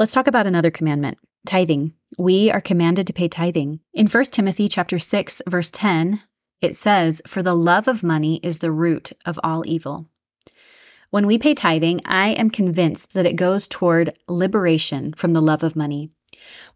Let's 0.00 0.12
talk 0.12 0.26
about 0.26 0.46
another 0.46 0.70
commandment, 0.70 1.18
tithing. 1.44 1.92
We 2.16 2.50
are 2.50 2.62
commanded 2.62 3.06
to 3.06 3.12
pay 3.12 3.28
tithing. 3.28 3.80
In 3.92 4.06
1 4.06 4.24
Timothy 4.32 4.66
chapter 4.66 4.98
6 4.98 5.42
verse 5.46 5.70
10, 5.70 6.22
it 6.62 6.74
says, 6.74 7.20
"For 7.26 7.42
the 7.42 7.54
love 7.54 7.86
of 7.86 8.02
money 8.02 8.40
is 8.42 8.60
the 8.60 8.72
root 8.72 9.12
of 9.26 9.38
all 9.44 9.62
evil." 9.66 10.06
When 11.10 11.26
we 11.26 11.36
pay 11.36 11.52
tithing, 11.52 12.00
I 12.06 12.28
am 12.28 12.48
convinced 12.48 13.12
that 13.12 13.26
it 13.26 13.36
goes 13.36 13.68
toward 13.68 14.16
liberation 14.26 15.12
from 15.12 15.34
the 15.34 15.42
love 15.42 15.62
of 15.62 15.76
money. 15.76 16.08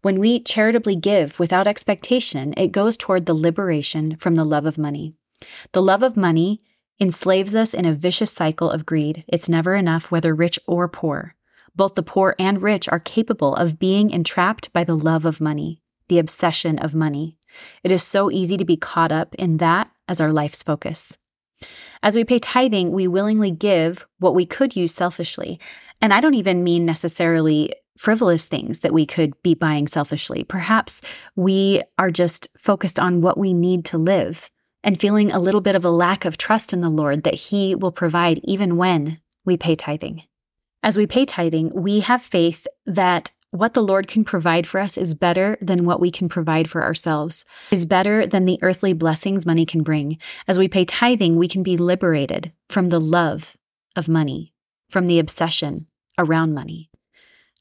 When 0.03 0.19
we 0.19 0.39
charitably 0.39 0.95
give 0.95 1.39
without 1.39 1.65
expectation, 1.65 2.53
it 2.55 2.71
goes 2.71 2.95
toward 2.95 3.25
the 3.25 3.33
liberation 3.33 4.17
from 4.17 4.35
the 4.35 4.45
love 4.45 4.67
of 4.67 4.77
money. 4.77 5.15
The 5.71 5.81
love 5.81 6.03
of 6.03 6.15
money 6.15 6.61
enslaves 6.99 7.55
us 7.55 7.73
in 7.73 7.87
a 7.87 7.93
vicious 7.95 8.31
cycle 8.31 8.69
of 8.69 8.85
greed. 8.85 9.23
It's 9.27 9.49
never 9.49 9.73
enough, 9.73 10.11
whether 10.11 10.35
rich 10.35 10.59
or 10.67 10.87
poor. 10.87 11.34
Both 11.75 11.95
the 11.95 12.03
poor 12.03 12.35
and 12.39 12.61
rich 12.61 12.87
are 12.89 12.99
capable 12.99 13.55
of 13.55 13.79
being 13.79 14.09
entrapped 14.09 14.71
by 14.71 14.83
the 14.83 14.95
love 14.95 15.25
of 15.25 15.41
money, 15.41 15.81
the 16.07 16.19
obsession 16.19 16.79
of 16.79 16.95
money. 16.95 17.37
It 17.83 17.91
is 17.91 18.03
so 18.03 18.31
easy 18.31 18.57
to 18.57 18.65
be 18.65 18.77
caught 18.77 19.11
up 19.11 19.35
in 19.35 19.57
that 19.57 19.89
as 20.07 20.21
our 20.21 20.31
life's 20.31 20.63
focus. 20.63 21.17
As 22.03 22.15
we 22.15 22.23
pay 22.23 22.39
tithing, 22.39 22.91
we 22.91 23.07
willingly 23.07 23.51
give 23.51 24.05
what 24.19 24.35
we 24.35 24.45
could 24.45 24.75
use 24.75 24.93
selfishly. 24.93 25.59
And 26.01 26.13
I 26.13 26.21
don't 26.21 26.33
even 26.33 26.63
mean 26.63 26.85
necessarily 26.85 27.73
frivolous 27.97 28.45
things 28.45 28.79
that 28.79 28.93
we 28.93 29.05
could 29.05 29.41
be 29.41 29.53
buying 29.53 29.87
selfishly. 29.87 30.43
Perhaps 30.43 31.01
we 31.35 31.81
are 31.97 32.11
just 32.11 32.47
focused 32.57 32.99
on 32.99 33.21
what 33.21 33.37
we 33.37 33.53
need 33.53 33.85
to 33.85 33.97
live 33.97 34.49
and 34.83 34.99
feeling 34.99 35.31
a 35.31 35.39
little 35.39 35.61
bit 35.61 35.75
of 35.75 35.85
a 35.85 35.89
lack 35.89 36.25
of 36.25 36.37
trust 36.37 36.73
in 36.73 36.81
the 36.81 36.89
Lord 36.89 37.23
that 37.23 37.35
He 37.35 37.73
will 37.73 37.91
provide 37.91 38.39
even 38.43 38.77
when 38.77 39.19
we 39.45 39.57
pay 39.57 39.75
tithing. 39.75 40.23
As 40.85 40.95
we 40.95 41.07
pay 41.07 41.25
tithing, 41.25 41.71
we 41.73 42.01
have 42.01 42.21
faith 42.21 42.67
that 42.85 43.31
what 43.49 43.73
the 43.73 43.81
Lord 43.81 44.07
can 44.07 44.23
provide 44.23 44.67
for 44.67 44.79
us 44.79 44.99
is 44.99 45.15
better 45.15 45.57
than 45.59 45.83
what 45.83 45.99
we 45.99 46.11
can 46.11 46.29
provide 46.29 46.69
for 46.69 46.83
ourselves, 46.83 47.43
is 47.71 47.87
better 47.87 48.27
than 48.27 48.45
the 48.45 48.59
earthly 48.61 48.93
blessings 48.93 49.47
money 49.47 49.65
can 49.65 49.81
bring. 49.81 50.19
As 50.47 50.59
we 50.59 50.67
pay 50.67 50.85
tithing, 50.85 51.37
we 51.37 51.47
can 51.47 51.63
be 51.63 51.75
liberated 51.75 52.51
from 52.69 52.89
the 52.89 52.99
love 52.99 53.57
of 53.95 54.07
money, 54.07 54.53
from 54.87 55.07
the 55.07 55.17
obsession 55.17 55.87
around 56.19 56.53
money. 56.53 56.91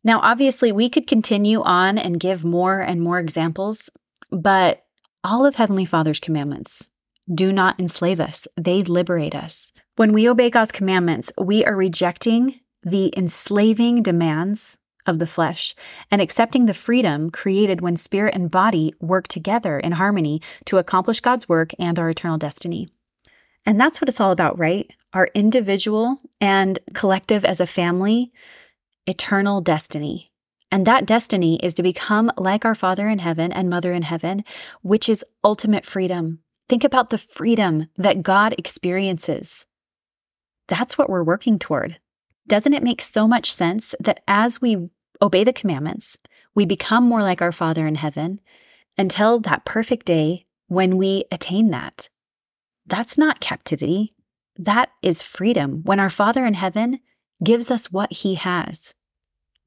Now, 0.03 0.21
obviously, 0.21 0.71
we 0.71 0.91
could 0.91 1.07
continue 1.07 1.63
on 1.63 1.97
and 1.97 2.21
give 2.21 2.45
more 2.45 2.81
and 2.81 3.01
more 3.01 3.19
examples, 3.19 3.89
but 4.31 4.85
all 5.23 5.47
of 5.47 5.55
Heavenly 5.55 5.87
Father's 5.87 6.21
commandments 6.21 6.91
do 7.35 7.53
not 7.53 7.81
enslave 7.81 8.21
us, 8.21 8.47
they 8.59 8.83
liberate 8.83 9.35
us. 9.35 9.73
When 9.97 10.13
we 10.13 10.29
obey 10.29 10.51
God's 10.51 10.73
commandments, 10.73 11.33
we 11.41 11.65
are 11.65 11.75
rejecting 11.75 12.61
the 12.85 13.13
enslaving 13.17 14.03
demands 14.03 14.79
of 15.07 15.19
the 15.19 15.27
flesh 15.27 15.75
and 16.11 16.21
accepting 16.21 16.67
the 16.67 16.75
freedom 16.75 17.31
created 17.31 17.81
when 17.81 17.97
spirit 17.97 18.35
and 18.35 18.51
body 18.51 18.93
work 19.01 19.29
together 19.29 19.79
in 19.79 19.93
harmony 19.93 20.41
to 20.65 20.79
accomplish 20.79 21.21
God's 21.21 21.49
work 21.49 21.73
and 21.79 21.99
our 21.99 22.09
eternal 22.09 22.39
destiny. 22.39 22.89
And 23.67 23.81
that's 23.81 24.01
what 24.01 24.09
it's 24.09 24.21
all 24.21 24.31
about, 24.31 24.59
right? 24.59 24.91
Our 25.13 25.29
individual 25.35 26.19
and 26.41 26.79
collective 26.93 27.45
as 27.45 27.61
a 27.61 27.67
family, 27.67 28.33
eternal 29.07 29.61
destiny. 29.61 30.31
And 30.71 30.87
that 30.87 31.07
destiny 31.07 31.59
is 31.63 31.73
to 31.75 31.83
become 31.83 32.33
like 32.37 32.65
our 32.65 32.75
Father 32.75 33.09
in 33.09 33.21
heaven 33.21 33.53
and 33.53 33.71
Mother 33.71 33.93
in 33.93 34.03
heaven, 34.03 34.45
which 34.83 35.09
is 35.09 35.25
ultimate 35.43 35.87
freedom. 35.87 36.41
Think 36.69 36.85
about 36.85 37.11
the 37.11 37.19
freedom 37.19 37.89
that 37.97 38.23
God 38.23 38.55
experiences. 38.59 39.67
That's 40.67 40.99
what 40.99 41.09
we're 41.09 41.23
working 41.23 41.59
toward. 41.59 42.01
Doesn't 42.47 42.75
it 42.75 42.83
make 42.83 43.01
so 43.01 43.27
much 43.27 43.53
sense 43.53 43.95
that 44.01 44.23
as 44.29 44.61
we 44.61 44.91
obey 45.23 45.45
the 45.45 45.53
commandments, 45.53 46.19
we 46.55 46.67
become 46.67 47.05
more 47.05 47.23
like 47.23 47.41
our 47.41 47.53
Father 47.53 47.87
in 47.87 47.95
heaven 47.95 48.41
until 48.99 49.41
that 49.41 49.65
perfect 49.65 50.07
day 50.07 50.47
when 50.67 50.97
we 50.97 51.25
attain 51.33 51.71
that? 51.71 52.09
That's 52.87 53.17
not 53.17 53.41
captivity. 53.41 54.13
That 54.57 54.91
is 55.03 55.23
freedom 55.23 55.83
when 55.85 55.99
our 55.99 56.11
Father 56.11 56.45
in 56.45 56.55
heaven 56.55 57.01
gives 57.43 57.71
us 57.71 57.91
what 57.91 58.13
he 58.13 58.35
has. 58.35 58.95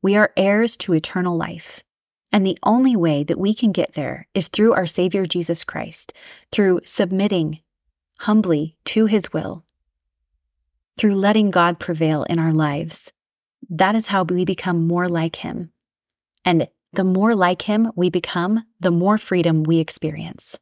We 0.01 0.15
are 0.15 0.31
heirs 0.37 0.77
to 0.77 0.93
eternal 0.93 1.35
life. 1.35 1.83
And 2.31 2.45
the 2.45 2.59
only 2.63 2.95
way 2.95 3.23
that 3.23 3.39
we 3.39 3.53
can 3.53 3.71
get 3.71 3.93
there 3.93 4.27
is 4.33 4.47
through 4.47 4.73
our 4.73 4.85
Savior 4.85 5.25
Jesus 5.25 5.63
Christ, 5.63 6.13
through 6.51 6.81
submitting 6.85 7.61
humbly 8.19 8.77
to 8.85 9.05
his 9.05 9.33
will 9.33 9.63
through 10.97 11.15
letting 11.15 11.49
God 11.49 11.79
prevail 11.79 12.23
in 12.23 12.39
our 12.39 12.53
lives. 12.53 13.11
That 13.69 13.95
is 13.95 14.07
how 14.07 14.23
we 14.23 14.45
become 14.45 14.87
more 14.87 15.07
like 15.07 15.37
Him. 15.37 15.71
And 16.43 16.67
the 16.93 17.03
more 17.03 17.33
like 17.35 17.63
Him 17.63 17.91
we 17.95 18.09
become, 18.09 18.63
the 18.79 18.91
more 18.91 19.17
freedom 19.17 19.63
we 19.63 19.79
experience. 19.79 20.57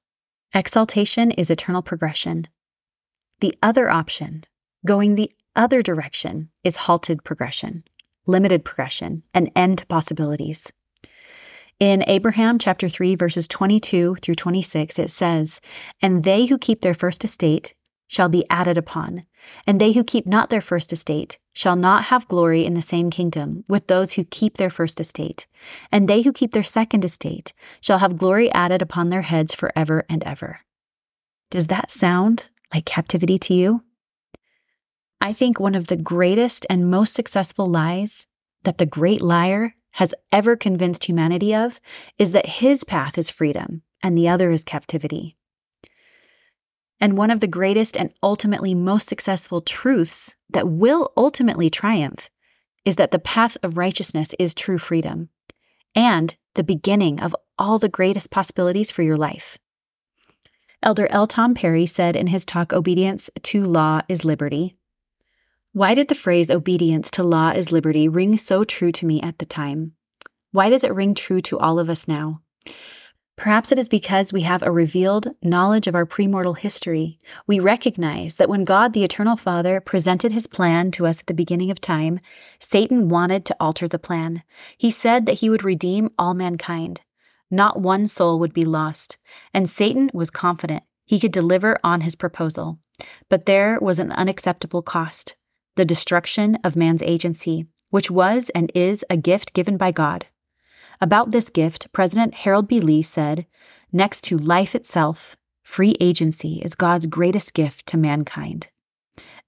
Exaltation 0.54 1.32
is 1.32 1.50
eternal 1.50 1.82
progression. 1.82 2.48
The 3.42 3.54
other 3.62 3.90
option, 3.90 4.46
going 4.86 5.16
the 5.16 5.32
other 5.56 5.82
direction, 5.82 6.50
is 6.64 6.76
halted 6.76 7.24
progression, 7.24 7.84
limited 8.26 8.64
progression, 8.64 9.24
an 9.34 9.48
end 9.56 9.80
to 9.80 9.86
possibilities. 9.86 10.72
In 11.80 12.04
Abraham 12.08 12.58
chapter 12.58 12.88
3 12.88 13.16
verses 13.16 13.50
22 13.50 14.16
through 14.22 14.36
26 14.36 14.98
it 14.98 15.12
says, 15.12 15.60
"And 16.02 16.24
they 16.24 16.46
who 16.46 16.58
keep 16.58 16.82
their 16.82 16.94
first 16.94 17.26
estate 17.26 17.74
shall 18.08 18.30
be 18.30 18.46
added 18.50 18.78
upon, 18.78 19.26
and 19.66 19.80
they 19.80 19.94
who 19.94 20.04
keep 20.04 20.26
not 20.26 20.50
their 20.50 20.62
first 20.62 20.94
estate 20.94 21.38
shall 21.54 21.76
not 21.76 22.06
have 22.06 22.28
glory 22.28 22.66
in 22.66 22.74
the 22.74 22.82
same 22.82 23.10
kingdom 23.10 23.64
with 23.68 23.88
those 23.88 24.14
who 24.14 24.24
keep 24.24 24.58
their 24.58 24.70
first 24.70 25.00
estate, 25.00 25.48
and 25.92 26.08
they 26.08 26.22
who 26.22 26.34
keep 26.34 26.52
their 26.52 26.64
second 26.64 27.04
estate 27.04 27.54
shall 27.82 28.00
have 28.00 28.18
glory 28.18 28.52
added 28.52 28.82
upon 28.82 29.10
their 29.10 29.24
heads 29.24 29.56
forever 29.56 30.06
and 30.10 30.24
ever. 30.24 30.60
Does 31.50 31.68
that 31.68 31.92
sound 31.92 32.50
like 32.74 32.86
captivity 32.86 33.38
to 33.40 33.54
you? 33.54 33.84
I 35.22 35.34
think 35.34 35.60
one 35.60 35.76
of 35.76 35.88
the 35.88 35.98
greatest 35.98 36.66
and 36.70 36.92
most 36.92 37.14
successful 37.14 37.66
lies 37.66 38.28
that 38.64 38.78
the 38.78 38.86
great 38.86 39.22
liar 39.22 39.74
has 39.94 40.14
ever 40.32 40.56
convinced 40.56 41.06
humanity 41.06 41.56
of 41.56 41.80
is 42.20 42.32
that 42.32 42.46
his 42.46 42.84
path 42.84 43.18
is 43.18 43.30
freedom 43.30 43.82
and 44.04 44.18
the 44.18 44.28
other 44.28 44.52
is 44.52 44.62
captivity. 44.62 45.35
And 47.06 47.16
one 47.16 47.30
of 47.30 47.40
the 47.40 47.46
greatest 47.46 47.96
and 47.96 48.10
ultimately 48.24 48.74
most 48.74 49.08
successful 49.08 49.62
truths 49.62 50.34
that 50.50 50.68
will 50.68 51.14
ultimately 51.16 51.70
triumph 51.70 52.32
is 52.84 52.96
that 52.96 53.12
the 53.12 53.20
path 53.20 53.58
of 53.62 53.78
righteousness 53.78 54.30
is 54.40 54.56
true 54.56 54.80
freedom 54.80 55.30
and 55.94 56.36
the 56.56 56.64
beginning 56.64 57.20
of 57.20 57.36
all 57.60 57.78
the 57.78 57.90
greatest 57.90 58.32
possibilities 58.32 58.90
for 58.90 59.04
your 59.04 59.18
life. 59.18 59.60
Elder 60.82 61.06
L. 61.12 61.28
Tom 61.28 61.54
Perry 61.54 61.86
said 61.86 62.16
in 62.16 62.26
his 62.26 62.44
talk, 62.44 62.74
Obedience 62.74 63.30
to 63.44 63.64
Law 63.64 64.02
is 64.10 64.26
Liberty. 64.26 64.76
Why 65.74 65.94
did 65.94 66.08
the 66.08 66.16
phrase 66.16 66.50
obedience 66.50 67.12
to 67.12 67.22
law 67.22 67.52
is 67.52 67.72
liberty 67.72 68.08
ring 68.08 68.36
so 68.36 68.64
true 68.64 68.92
to 68.94 69.06
me 69.06 69.22
at 69.22 69.38
the 69.38 69.46
time? 69.46 69.92
Why 70.52 70.72
does 70.72 70.84
it 70.84 70.96
ring 70.96 71.14
true 71.14 71.42
to 71.42 71.60
all 71.60 71.78
of 71.78 71.88
us 71.88 72.08
now? 72.08 72.42
Perhaps 73.38 73.72
it 73.72 73.78
is 73.78 73.90
because 73.90 74.32
we 74.32 74.42
have 74.42 74.64
a 74.64 74.72
revealed 74.72 75.36
knowledge 75.44 75.88
of 75.88 75.96
our 75.96 76.06
premortal 76.06 76.58
history. 76.58 77.20
We 77.46 77.60
recognize 77.60 78.38
that 78.38 78.48
when 78.48 78.64
God, 78.64 78.94
the 78.94 79.04
Eternal 79.04 79.36
Father, 79.36 79.82
presented 79.82 80.32
his 80.32 80.48
plan 80.48 80.92
to 80.92 81.06
us 81.06 81.20
at 81.20 81.28
the 81.28 81.34
beginning 81.34 81.70
of 81.70 81.82
time, 81.82 82.20
Satan 82.60 83.10
wanted 83.10 83.46
to 83.46 83.56
alter 83.60 83.88
the 83.88 84.00
plan. 84.00 84.44
He 84.78 84.90
said 84.90 85.26
that 85.26 85.40
he 85.40 85.50
would 85.50 85.64
redeem 85.64 86.12
all 86.18 86.34
mankind. 86.34 87.02
Not 87.52 87.80
one 87.80 88.08
soul 88.08 88.40
would 88.40 88.54
be 88.54 88.66
lost. 88.66 89.18
And 89.54 89.70
Satan 89.70 90.10
was 90.14 90.30
confident 90.30 90.84
he 91.06 91.20
could 91.20 91.32
deliver 91.32 91.78
on 91.84 92.02
his 92.02 92.16
proposal. 92.16 92.80
But 93.30 93.46
there 93.46 93.78
was 93.82 94.00
an 94.00 94.12
unacceptable 94.12 94.82
cost 94.82 95.36
the 95.76 95.84
destruction 95.84 96.58
of 96.64 96.78
man's 96.78 97.04
agency 97.04 97.66
which 97.96 98.12
was 98.12 98.50
and 98.54 98.72
is 98.76 99.06
a 99.10 99.16
gift 99.16 99.54
given 99.54 99.78
by 99.78 99.90
God. 99.90 100.26
About 101.02 101.32
this 101.32 101.50
gift, 101.50 101.92
President 101.92 102.34
Harold 102.34 102.68
B. 102.68 102.80
Lee 102.80 103.02
said, 103.02 103.46
Next 103.92 104.22
to 104.26 104.38
life 104.38 104.76
itself, 104.76 105.36
free 105.64 105.96
agency 106.00 106.62
is 106.64 106.76
God's 106.76 107.06
greatest 107.06 107.54
gift 107.54 107.86
to 107.88 107.98
mankind. 107.98 108.70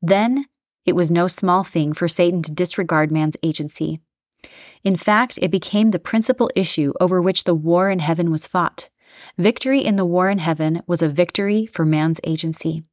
Then, 0.02 0.46
it 0.86 0.96
was 0.96 1.12
no 1.12 1.28
small 1.28 1.64
thing 1.64 1.94
for 1.94 2.08
Satan 2.08 2.42
to 2.44 2.52
disregard 2.52 3.12
man's 3.12 3.38
agency. 3.44 4.00
In 4.84 4.96
fact, 4.96 5.38
it 5.42 5.52
became 5.52 5.92
the 5.92 6.00
principal 6.00 6.50
issue 6.56 6.94
over 7.02 7.22
which 7.22 7.44
the 7.44 7.56
war 7.56 7.90
in 7.90 8.00
heaven 8.00 8.32
was 8.32 8.48
fought. 8.48 8.90
Victory 9.38 9.84
in 9.84 9.96
the 9.96 10.06
war 10.06 10.30
in 10.30 10.38
heaven 10.38 10.82
was 10.88 11.02
a 11.02 11.10
victory 11.10 11.66
for 11.66 11.86
man's 11.86 12.20
agency. 12.24 12.84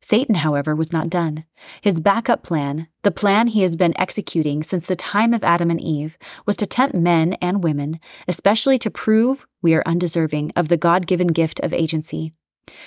Satan, 0.00 0.36
however, 0.36 0.74
was 0.74 0.92
not 0.92 1.10
done. 1.10 1.44
His 1.80 2.00
backup 2.00 2.42
plan, 2.42 2.88
the 3.02 3.10
plan 3.10 3.48
he 3.48 3.62
has 3.62 3.76
been 3.76 3.98
executing 4.00 4.62
since 4.62 4.86
the 4.86 4.96
time 4.96 5.34
of 5.34 5.44
Adam 5.44 5.70
and 5.70 5.80
Eve, 5.80 6.16
was 6.46 6.56
to 6.58 6.66
tempt 6.66 6.94
men 6.94 7.34
and 7.34 7.64
women, 7.64 7.98
especially 8.26 8.78
to 8.78 8.90
prove 8.90 9.46
we 9.60 9.74
are 9.74 9.82
undeserving 9.86 10.52
of 10.54 10.68
the 10.68 10.76
God 10.76 11.06
given 11.06 11.28
gift 11.28 11.60
of 11.60 11.72
agency. 11.72 12.32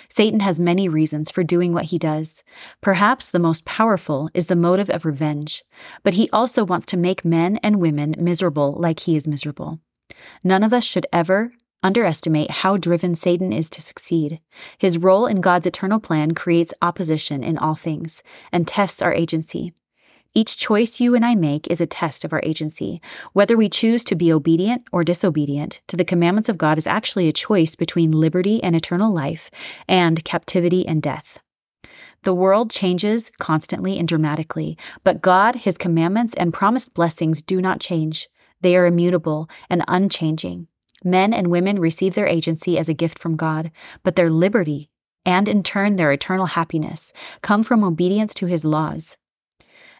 Satan 0.09 0.41
has 0.41 0.59
many 0.59 0.87
reasons 0.87 1.31
for 1.31 1.43
doing 1.43 1.73
what 1.73 1.85
he 1.85 1.97
does. 1.97 2.43
Perhaps 2.81 3.29
the 3.29 3.39
most 3.39 3.65
powerful 3.65 4.29
is 4.33 4.45
the 4.45 4.55
motive 4.55 4.89
of 4.89 5.05
revenge, 5.05 5.63
but 6.03 6.13
he 6.13 6.29
also 6.31 6.63
wants 6.63 6.85
to 6.87 6.97
make 6.97 7.25
men 7.25 7.57
and 7.63 7.77
women 7.77 8.15
miserable 8.17 8.73
like 8.73 9.01
he 9.01 9.15
is 9.15 9.27
miserable. 9.27 9.79
None 10.43 10.63
of 10.63 10.73
us 10.73 10.83
should 10.83 11.07
ever 11.11 11.53
underestimate 11.83 12.51
how 12.51 12.77
driven 12.77 13.15
Satan 13.15 13.51
is 13.51 13.69
to 13.71 13.81
succeed. 13.81 14.39
His 14.77 14.97
role 14.97 15.25
in 15.25 15.41
God's 15.41 15.67
eternal 15.67 15.99
plan 15.99 16.31
creates 16.31 16.73
opposition 16.81 17.43
in 17.43 17.57
all 17.57 17.75
things 17.75 18.23
and 18.51 18.67
tests 18.67 19.01
our 19.01 19.13
agency. 19.13 19.73
Each 20.33 20.55
choice 20.55 21.01
you 21.01 21.13
and 21.13 21.25
I 21.25 21.35
make 21.35 21.67
is 21.67 21.81
a 21.81 21.85
test 21.85 22.23
of 22.23 22.31
our 22.31 22.41
agency. 22.43 23.01
Whether 23.33 23.57
we 23.57 23.67
choose 23.67 24.05
to 24.05 24.15
be 24.15 24.31
obedient 24.31 24.83
or 24.93 25.03
disobedient 25.03 25.81
to 25.87 25.97
the 25.97 26.05
commandments 26.05 26.47
of 26.47 26.57
God 26.57 26.77
is 26.77 26.87
actually 26.87 27.27
a 27.27 27.33
choice 27.33 27.75
between 27.75 28.11
liberty 28.11 28.63
and 28.63 28.73
eternal 28.73 29.11
life 29.11 29.51
and 29.89 30.23
captivity 30.23 30.87
and 30.87 31.01
death. 31.01 31.39
The 32.23 32.33
world 32.33 32.71
changes 32.71 33.29
constantly 33.39 33.99
and 33.99 34.07
dramatically, 34.07 34.77
but 35.03 35.21
God, 35.21 35.55
His 35.55 35.77
commandments, 35.77 36.33
and 36.35 36.53
promised 36.53 36.93
blessings 36.93 37.41
do 37.41 37.59
not 37.59 37.81
change. 37.81 38.29
They 38.61 38.77
are 38.77 38.85
immutable 38.85 39.49
and 39.69 39.83
unchanging. 39.87 40.67
Men 41.03 41.33
and 41.33 41.47
women 41.47 41.79
receive 41.79 42.15
their 42.15 42.27
agency 42.27 42.77
as 42.77 42.89
a 42.89 42.93
gift 42.93 43.17
from 43.17 43.35
God, 43.35 43.71
but 44.03 44.15
their 44.15 44.29
liberty, 44.29 44.89
and 45.25 45.47
in 45.47 45.63
turn 45.63 45.95
their 45.95 46.11
eternal 46.11 46.47
happiness, 46.47 47.13
come 47.41 47.63
from 47.63 47.83
obedience 47.83 48.33
to 48.35 48.45
His 48.45 48.65
laws. 48.65 49.17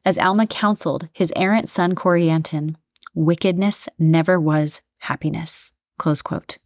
As 0.04 0.18
Alma 0.18 0.48
counseled 0.48 1.10
his 1.14 1.32
errant 1.36 1.70
son 1.70 1.94
Corianton, 1.94 2.76
wickedness 3.14 3.88
never 4.00 4.40
was 4.40 4.82
happiness. 4.98 5.74
Close 6.00 6.24
quote. 6.24 6.58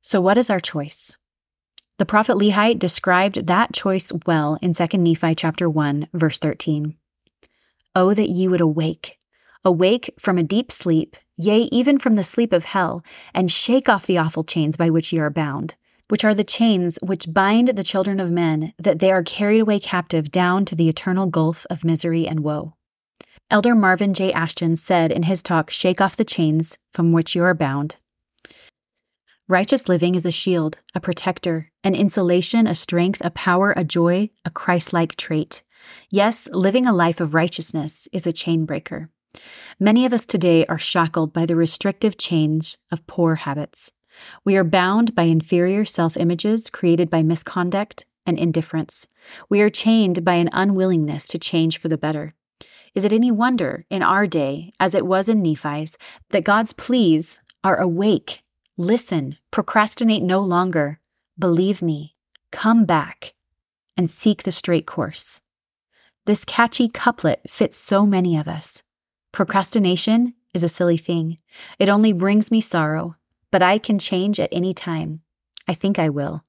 So, 0.00 0.20
what 0.20 0.38
is 0.38 0.48
our 0.48 0.60
choice? 0.60 1.18
The 1.98 2.06
prophet 2.06 2.36
Lehi 2.36 2.78
described 2.78 3.46
that 3.46 3.72
choice 3.72 4.12
well 4.26 4.58
in 4.62 4.74
2 4.74 4.98
Nephi 4.98 5.34
chapter 5.34 5.68
1, 5.68 6.08
verse 6.12 6.38
13. 6.38 6.94
Oh, 7.96 8.14
that 8.14 8.28
ye 8.28 8.46
would 8.46 8.60
awake, 8.60 9.18
awake 9.64 10.14
from 10.20 10.38
a 10.38 10.44
deep 10.44 10.70
sleep, 10.70 11.16
yea, 11.36 11.68
even 11.72 11.98
from 11.98 12.16
the 12.16 12.22
sleep 12.22 12.52
of 12.52 12.64
hell, 12.64 13.04
and 13.34 13.50
shake 13.50 13.88
off 13.88 14.06
the 14.06 14.18
awful 14.18 14.44
chains 14.44 14.76
by 14.76 14.90
which 14.90 15.12
ye 15.12 15.18
are 15.18 15.30
bound 15.30 15.74
which 16.08 16.24
are 16.24 16.34
the 16.34 16.44
chains 16.44 16.98
which 17.02 17.32
bind 17.32 17.68
the 17.68 17.82
children 17.82 18.20
of 18.20 18.30
men, 18.30 18.72
that 18.78 19.00
they 19.00 19.10
are 19.10 19.22
carried 19.22 19.60
away 19.60 19.78
captive 19.78 20.30
down 20.30 20.64
to 20.64 20.74
the 20.74 20.88
eternal 20.88 21.26
gulf 21.26 21.66
of 21.68 21.84
misery 21.84 22.26
and 22.28 22.40
woe. 22.40 22.74
Elder 23.50 23.74
Marvin 23.74 24.14
J. 24.14 24.32
Ashton 24.32 24.76
said 24.76 25.12
in 25.12 25.24
his 25.24 25.42
talk, 25.42 25.70
Shake 25.70 26.00
Off 26.00 26.16
the 26.16 26.24
Chains 26.24 26.78
from 26.92 27.12
Which 27.12 27.34
You 27.34 27.44
Are 27.44 27.54
Bound. 27.54 27.96
Righteous 29.48 29.88
living 29.88 30.16
is 30.16 30.26
a 30.26 30.32
shield, 30.32 30.78
a 30.94 31.00
protector, 31.00 31.70
an 31.84 31.94
insulation, 31.94 32.66
a 32.66 32.74
strength, 32.74 33.22
a 33.24 33.30
power, 33.30 33.72
a 33.76 33.84
joy, 33.84 34.30
a 34.44 34.50
Christ 34.50 34.92
like 34.92 35.14
trait. 35.14 35.62
Yes, 36.10 36.48
living 36.52 36.86
a 36.86 36.92
life 36.92 37.20
of 37.20 37.34
righteousness 37.34 38.08
is 38.12 38.26
a 38.26 38.32
chain 38.32 38.64
breaker. 38.64 39.10
Many 39.78 40.06
of 40.06 40.12
us 40.12 40.24
today 40.24 40.64
are 40.66 40.78
shackled 40.78 41.32
by 41.32 41.46
the 41.46 41.56
restrictive 41.56 42.16
chains 42.16 42.78
of 42.90 43.06
poor 43.06 43.36
habits. 43.36 43.92
We 44.44 44.56
are 44.56 44.64
bound 44.64 45.14
by 45.14 45.24
inferior 45.24 45.84
self 45.84 46.16
images 46.16 46.70
created 46.70 47.10
by 47.10 47.22
misconduct 47.22 48.04
and 48.24 48.38
indifference. 48.38 49.06
We 49.48 49.60
are 49.60 49.68
chained 49.68 50.24
by 50.24 50.34
an 50.34 50.50
unwillingness 50.52 51.26
to 51.28 51.38
change 51.38 51.78
for 51.78 51.88
the 51.88 51.98
better. 51.98 52.34
Is 52.94 53.04
it 53.04 53.12
any 53.12 53.30
wonder 53.30 53.84
in 53.90 54.02
our 54.02 54.26
day, 54.26 54.72
as 54.80 54.94
it 54.94 55.06
was 55.06 55.28
in 55.28 55.42
Nephi's, 55.42 55.98
that 56.30 56.44
God's 56.44 56.72
pleas 56.72 57.38
are 57.62 57.76
awake, 57.76 58.42
listen, 58.78 59.36
procrastinate 59.50 60.22
no 60.22 60.40
longer, 60.40 61.00
believe 61.38 61.82
me, 61.82 62.16
come 62.50 62.86
back, 62.86 63.34
and 63.96 64.08
seek 64.08 64.42
the 64.42 64.50
straight 64.50 64.86
course? 64.86 65.40
This 66.24 66.44
catchy 66.44 66.88
couplet 66.88 67.42
fits 67.48 67.76
so 67.76 68.06
many 68.06 68.36
of 68.36 68.48
us. 68.48 68.82
Procrastination 69.36 70.32
is 70.54 70.62
a 70.62 70.68
silly 70.68 70.96
thing. 70.96 71.36
It 71.78 71.90
only 71.90 72.14
brings 72.14 72.50
me 72.50 72.58
sorrow, 72.62 73.16
but 73.50 73.62
I 73.62 73.76
can 73.76 73.98
change 73.98 74.40
at 74.40 74.48
any 74.50 74.72
time. 74.72 75.20
I 75.68 75.74
think 75.74 75.98
I 75.98 76.08
will 76.08 76.42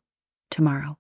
tomorrow. 0.50 0.98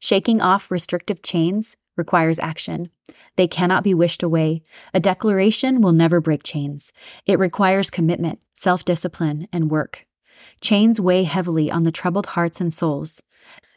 Shaking 0.00 0.42
off 0.42 0.70
restrictive 0.70 1.22
chains 1.22 1.78
requires 1.96 2.38
action. 2.40 2.90
They 3.36 3.48
cannot 3.48 3.84
be 3.84 3.94
wished 3.94 4.22
away. 4.22 4.64
A 4.92 5.00
declaration 5.00 5.80
will 5.80 5.92
never 5.92 6.20
break 6.20 6.42
chains. 6.42 6.92
It 7.24 7.38
requires 7.38 7.88
commitment, 7.88 8.40
self 8.52 8.84
discipline, 8.84 9.48
and 9.50 9.70
work. 9.70 10.04
Chains 10.60 11.00
weigh 11.00 11.24
heavily 11.24 11.70
on 11.70 11.84
the 11.84 11.90
troubled 11.90 12.26
hearts 12.26 12.60
and 12.60 12.70
souls. 12.70 13.22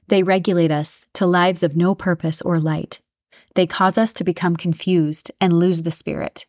They 0.10 0.21
regulate 0.21 0.69
us 0.69 1.08
to 1.13 1.25
lives 1.25 1.63
of 1.63 1.78
no 1.78 1.95
purpose 1.95 2.41
or 2.41 2.60
light. 2.60 2.99
They 3.54 3.65
cause 3.65 3.97
us 3.97 4.12
to 4.15 4.25
become 4.25 4.58
confused 4.58 5.32
and 5.39 5.54
lose 5.54 5.84
the 5.84 5.91
spirit. 5.91 6.45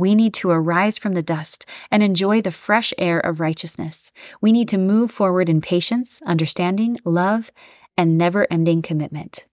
We 0.00 0.14
need 0.14 0.32
to 0.34 0.50
arise 0.50 0.96
from 0.96 1.12
the 1.12 1.22
dust 1.22 1.66
and 1.90 2.02
enjoy 2.02 2.40
the 2.40 2.50
fresh 2.50 2.94
air 2.96 3.20
of 3.20 3.38
righteousness. 3.38 4.10
We 4.40 4.50
need 4.50 4.66
to 4.70 4.78
move 4.78 5.10
forward 5.10 5.50
in 5.50 5.60
patience, 5.60 6.22
understanding, 6.24 6.96
love, 7.04 7.52
and 7.98 8.16
never 8.16 8.46
ending 8.50 8.80
commitment. 8.80 9.44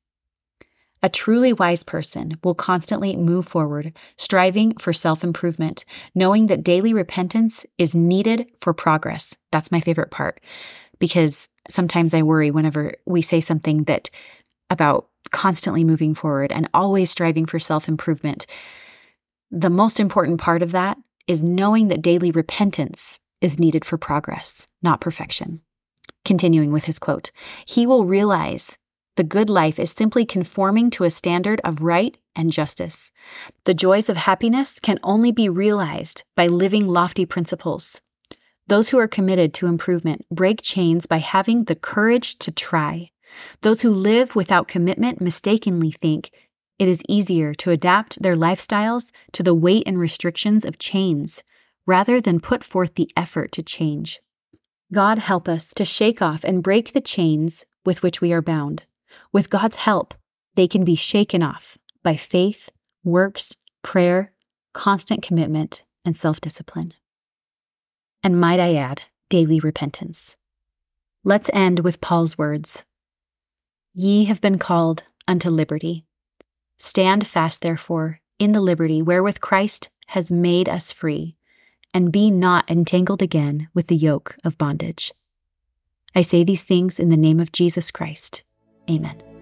A 1.03 1.09
truly 1.09 1.51
wise 1.51 1.83
person 1.83 2.37
will 2.45 2.55
constantly 2.55 3.17
move 3.17 3.45
forward, 3.45 3.91
striving 4.15 4.77
for 4.77 4.93
self 4.93 5.21
improvement, 5.21 5.83
knowing 6.15 6.47
that 6.47 6.63
daily 6.63 6.93
repentance 6.93 7.65
is 7.77 7.93
needed 7.93 8.49
for 8.57 8.73
progress. 8.73 9.35
That's 9.51 9.69
my 9.69 9.81
favorite 9.81 10.11
part 10.11 10.39
because 10.97 11.49
sometimes 11.69 12.13
I 12.13 12.21
worry 12.21 12.51
whenever 12.51 12.93
we 13.05 13.21
say 13.21 13.41
something 13.41 13.83
that 13.83 14.09
about 14.69 15.09
constantly 15.31 15.83
moving 15.83 16.15
forward 16.15 16.53
and 16.53 16.69
always 16.73 17.11
striving 17.11 17.45
for 17.45 17.59
self 17.59 17.89
improvement 17.89 18.45
the 19.51 19.69
most 19.69 19.99
important 19.99 20.39
part 20.39 20.61
of 20.61 20.71
that 20.71 20.97
is 21.27 21.43
knowing 21.43 21.87
that 21.87 22.01
daily 22.01 22.31
repentance 22.31 23.19
is 23.41 23.59
needed 23.59 23.85
for 23.85 23.97
progress, 23.97 24.67
not 24.81 25.01
perfection. 25.01 25.61
Continuing 26.25 26.71
with 26.71 26.85
his 26.85 26.99
quote, 26.99 27.31
he 27.65 27.85
will 27.85 28.05
realize 28.05 28.77
the 29.15 29.23
good 29.23 29.49
life 29.49 29.79
is 29.79 29.91
simply 29.91 30.25
conforming 30.25 30.89
to 30.91 31.03
a 31.03 31.09
standard 31.09 31.59
of 31.63 31.81
right 31.81 32.17
and 32.35 32.51
justice. 32.51 33.11
The 33.63 33.73
joys 33.73 34.09
of 34.09 34.17
happiness 34.17 34.79
can 34.79 34.99
only 35.03 35.31
be 35.31 35.49
realized 35.49 36.23
by 36.35 36.47
living 36.47 36.87
lofty 36.87 37.25
principles. 37.25 38.01
Those 38.67 38.89
who 38.89 38.99
are 38.99 39.07
committed 39.07 39.53
to 39.55 39.67
improvement 39.67 40.25
break 40.29 40.61
chains 40.61 41.05
by 41.05 41.17
having 41.17 41.63
the 41.63 41.75
courage 41.75 42.37
to 42.39 42.51
try. 42.51 43.09
Those 43.61 43.81
who 43.81 43.89
live 43.89 44.35
without 44.35 44.67
commitment 44.67 45.19
mistakenly 45.19 45.91
think 45.91 46.29
it 46.79 46.87
is 46.87 47.01
easier 47.09 47.53
to 47.55 47.71
adapt 47.71 48.21
their 48.21 48.35
lifestyles 48.35 49.11
to 49.31 49.43
the 49.43 49.55
weight 49.55 49.83
and 49.85 49.99
restrictions 49.99 50.63
of 50.63 50.77
chains 50.77 51.43
rather 51.85 52.21
than 52.21 52.39
put 52.39 52.63
forth 52.63 52.95
the 52.95 53.09
effort 53.15 53.51
to 53.53 53.63
change. 53.63 54.19
God 54.93 55.17
help 55.17 55.49
us 55.49 55.73
to 55.73 55.85
shake 55.85 56.21
off 56.21 56.43
and 56.43 56.63
break 56.63 56.93
the 56.93 57.01
chains 57.01 57.65
with 57.85 58.03
which 58.03 58.21
we 58.21 58.31
are 58.31 58.41
bound. 58.41 58.83
With 59.31 59.49
God's 59.49 59.77
help, 59.77 60.13
they 60.55 60.67
can 60.67 60.83
be 60.83 60.95
shaken 60.95 61.43
off 61.43 61.77
by 62.03 62.15
faith, 62.15 62.69
works, 63.03 63.55
prayer, 63.81 64.31
constant 64.73 65.21
commitment, 65.21 65.83
and 66.05 66.15
self 66.15 66.39
discipline. 66.39 66.93
And 68.23 68.39
might 68.39 68.59
I 68.59 68.75
add, 68.75 69.03
daily 69.29 69.59
repentance. 69.59 70.35
Let's 71.23 71.49
end 71.53 71.79
with 71.79 72.01
Paul's 72.01 72.37
words 72.37 72.83
Ye 73.93 74.25
have 74.25 74.41
been 74.41 74.59
called 74.59 75.03
unto 75.27 75.49
liberty. 75.49 76.06
Stand 76.77 77.25
fast, 77.25 77.61
therefore, 77.61 78.19
in 78.39 78.51
the 78.51 78.61
liberty 78.61 79.01
wherewith 79.01 79.41
Christ 79.41 79.89
has 80.07 80.31
made 80.31 80.69
us 80.69 80.93
free, 80.93 81.35
and 81.93 82.11
be 82.11 82.31
not 82.31 82.69
entangled 82.69 83.21
again 83.21 83.67
with 83.73 83.87
the 83.87 83.95
yoke 83.95 84.37
of 84.43 84.57
bondage. 84.57 85.11
I 86.15 86.21
say 86.21 86.43
these 86.43 86.63
things 86.63 86.99
in 86.99 87.09
the 87.09 87.17
name 87.17 87.39
of 87.39 87.51
Jesus 87.51 87.91
Christ. 87.91 88.43
Amen. 88.89 89.36